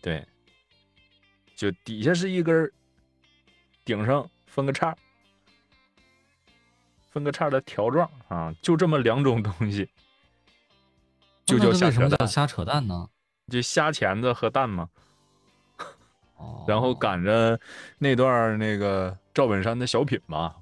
[0.00, 0.26] 对，
[1.54, 2.72] 就底下是一根儿，
[3.84, 4.96] 顶上分个叉，
[7.18, 9.88] 分个叉的条状啊，就这么两种东西，
[11.44, 13.10] 就叫虾扯蛋，么叫虾扯蛋呢？
[13.50, 14.88] 就虾钳子和蛋嘛。
[16.36, 17.58] 哦，然后赶着
[17.98, 20.54] 那段那个赵本山的小品嘛，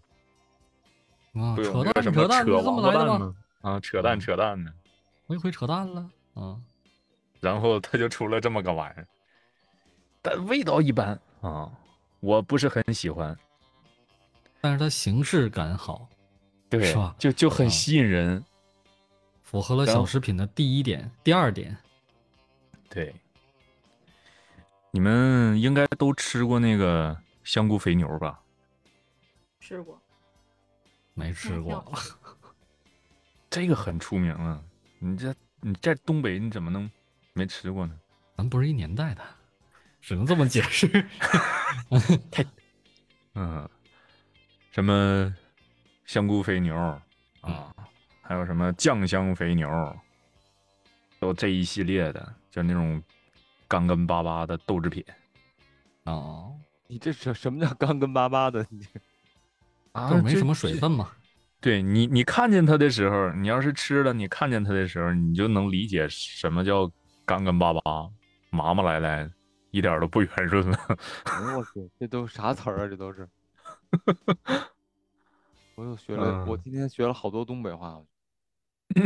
[1.35, 3.07] 啊，扯那个什蛋扯蛋，么扯是这么来的吗？
[3.07, 3.37] 王八蛋吗？
[3.61, 4.73] 啊，扯蛋嗯扯蛋的，
[5.27, 6.57] 我一回扯淡了，啊，
[7.41, 9.07] 然后他就出了这么个玩意儿，
[10.23, 11.71] 但味道一般啊，
[12.21, 13.37] 我不是很喜欢。
[14.63, 16.09] 但是它形式感好，
[16.69, 18.45] 对是吧，就就很啊吸引人。
[19.43, 21.77] 符合了小食品的第一点、第二点。
[22.89, 23.15] 对，
[24.91, 28.41] 你们应该都吃过那个香菇肥牛吧？
[29.61, 30.01] 吃过。
[31.15, 31.93] 没吃过，
[33.49, 34.61] 这个很出名啊！
[34.99, 36.91] 你这你在东北你怎么能
[37.33, 37.99] 没吃过呢？
[38.37, 39.23] 咱不是一年代的，
[40.03, 40.89] 只能这么解释。
[42.31, 42.45] 太
[43.35, 43.67] 嗯，
[44.73, 45.35] 什么
[46.07, 47.03] 香菇肥牛啊，
[47.43, 47.85] 嗯
[48.23, 49.69] 还有什么酱香肥牛，
[51.21, 53.03] 都这一系列的，就是那种
[53.69, 55.05] 干干巴巴的豆制品
[56.05, 56.53] 哦，
[56.87, 58.67] 你这什什么叫干干巴巴的？
[58.71, 59.01] 你 这
[59.93, 60.75] 啊就没什么水。
[60.75, 61.11] 分嘛。
[61.61, 66.89] 对你，你看见它的时候，你要是吃了，你看见它的时候，你就能理解什么叫
[67.25, 67.81] 干干巴巴、
[68.51, 69.29] 麻麻赖赖，
[69.71, 70.79] 一点都不圆润了。
[71.25, 72.87] 哎 呦我去，这都啥词儿啊？
[72.89, 73.29] 这都是。
[75.77, 78.01] 我又学了，我嗯今天学了好多东北话。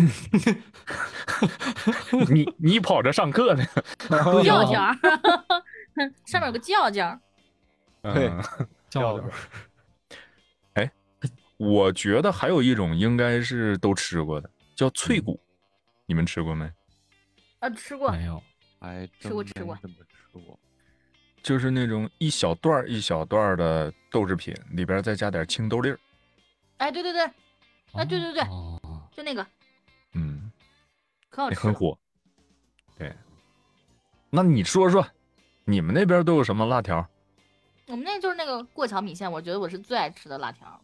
[2.30, 3.64] 你你跑着上课呢？
[4.44, 4.72] 叫叫，
[6.24, 7.20] 上面有个叫叫儿。
[8.02, 8.30] 对
[8.88, 9.24] 叫叫
[10.74, 10.90] 哎
[11.58, 15.40] 我觉得还有一种应该是都吃过的，叫脆骨，
[16.06, 16.70] 你们吃过没？
[17.58, 18.12] 啊，吃过。
[18.12, 18.40] 没有，
[18.78, 20.56] 哎，吃过吃过怎么吃过。
[21.42, 25.98] 就是那种一小段儿一小段儿的豆制品，里边再加点青豆粒儿。
[26.80, 27.22] 哎，对对对，
[27.92, 28.80] 哎对对对哦，
[29.12, 29.46] 就那个
[30.14, 30.50] 嗯，
[31.28, 31.96] 可好吃很火。
[32.96, 33.14] 对，
[34.30, 35.06] 那你说说，
[35.64, 37.06] 你们那边都有什么辣条？
[37.86, 40.80] 我们那就是那个过桥米线，我觉得我是最爱吃的辣条。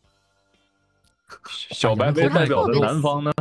[1.49, 3.33] 小白为代表的南方呢？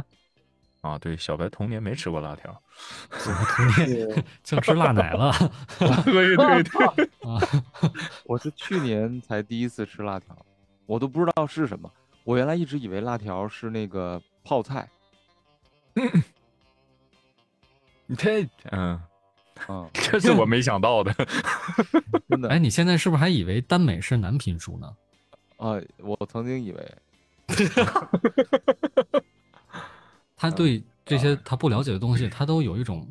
[0.79, 2.61] 啊，对，小白童年没吃过辣条。
[3.11, 5.33] 童年 净吃辣奶了
[6.05, 7.35] 对对对，啊！
[8.23, 10.33] 我是去年才第一次吃辣条，
[10.85, 11.91] 我都不知道是什么。
[12.25, 14.89] 我原来一直以为辣条是那个泡菜，
[18.07, 18.99] 你这嗯，
[19.69, 21.13] 嗯，这是我没想到的。
[22.27, 24.95] 真的 哎，你现在是不是还以为耽美是男频书呢？
[25.57, 26.97] 啊，我曾经以为，
[30.35, 33.07] 他对这些他不了解的东西，他都有一种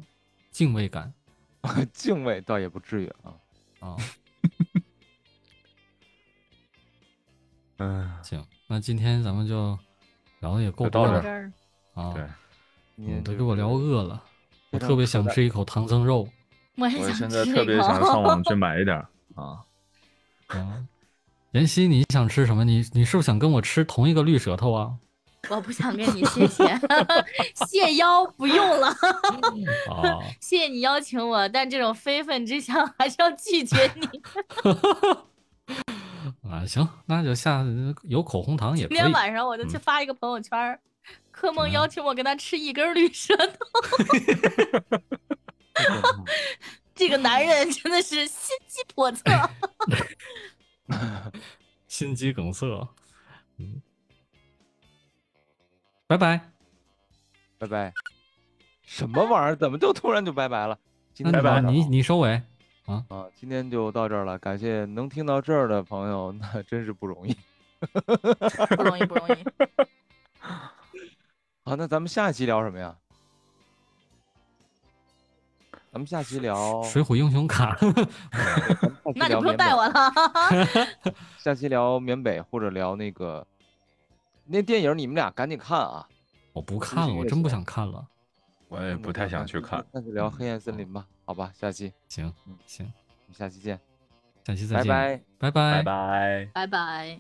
[0.51, 1.13] 敬畏感
[1.93, 3.35] 敬畏倒也不至于啊。
[3.79, 3.97] 啊。
[7.79, 8.45] 嗯，行，
[8.75, 9.79] 那今天咱们就
[10.41, 11.23] 聊的也够多了
[11.95, 12.13] 啊。
[12.13, 12.27] 对，
[12.97, 14.21] 你都给我聊饿了，
[14.73, 16.29] 我特别想吃一口唐僧肉。
[16.77, 19.07] 我也现在特别想上网去 买一点儿
[19.37, 19.63] 啊。
[20.53, 20.89] 嗯，
[21.53, 22.65] 妍希，你想吃什么？
[22.65, 24.93] 你你是不是想跟我吃同一个绿舌头啊？
[25.49, 26.65] 我不想跟你谢谢，
[27.69, 34.09] 谢邀不用了，啊，谢谢你邀请我，但这种非分之想还是要拒绝你。
[36.55, 37.65] 啊，行，那就下
[38.05, 39.13] 有口红糖也可以今天。
[39.13, 40.79] 晚上我就去嗯发一个朋友圈儿，
[41.33, 43.57] 柯梦邀请我跟他吃一根绿舌头，
[46.95, 49.25] 这个男人真的是心机叵测。
[51.89, 52.67] 心肌梗塞。
[53.59, 53.83] 嗯，
[56.07, 56.53] 拜拜。
[57.59, 57.93] 拜拜。
[58.83, 59.57] 什么玩意儿？
[59.57, 60.79] 怎么就突然就拜拜了？
[61.15, 62.41] 今天那你就到这儿你你收尾。
[62.87, 64.39] 啊啊，今天就到这儿了。
[64.39, 67.37] 感谢能听到这儿的朋友， 那真是不容易。
[68.77, 69.45] 不容易，不容易。
[71.65, 72.95] 好，那咱们下期聊什么呀？
[75.93, 77.79] 咱们下期聊，水浒英雄卡，
[79.15, 80.13] 那就不用带我了。
[81.39, 83.47] 下期聊缅北或者聊那个
[84.45, 86.07] 那电影，你们俩赶紧看啊！
[86.53, 88.05] 我不看了，我真不想看了。
[88.75, 89.85] 我也不太想去看。
[89.93, 92.85] 那就聊黑暗森林吧，好吧，下期行嗯行，
[93.27, 93.79] 我们下期见，
[94.45, 94.89] 下期再见，
[95.39, 95.51] 拜拜。
[95.51, 95.83] 拜拜拜。
[95.83, 96.51] 拜。
[96.53, 97.19] 拜拜。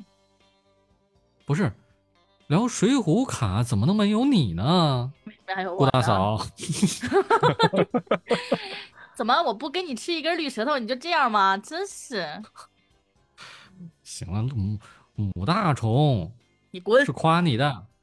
[1.47, 1.70] 不是
[2.48, 5.12] 聊水浒卡，怎么能没有你呢？
[5.47, 6.39] 还有顾，大嫂
[9.14, 11.56] 怎么我不给你吃一根绿舌头你就这样吗？
[11.59, 12.26] 真是，
[14.02, 14.78] 行了，母
[15.35, 16.32] 母大虫
[16.72, 17.12] 你滚是！
[17.12, 17.86] 夸你的。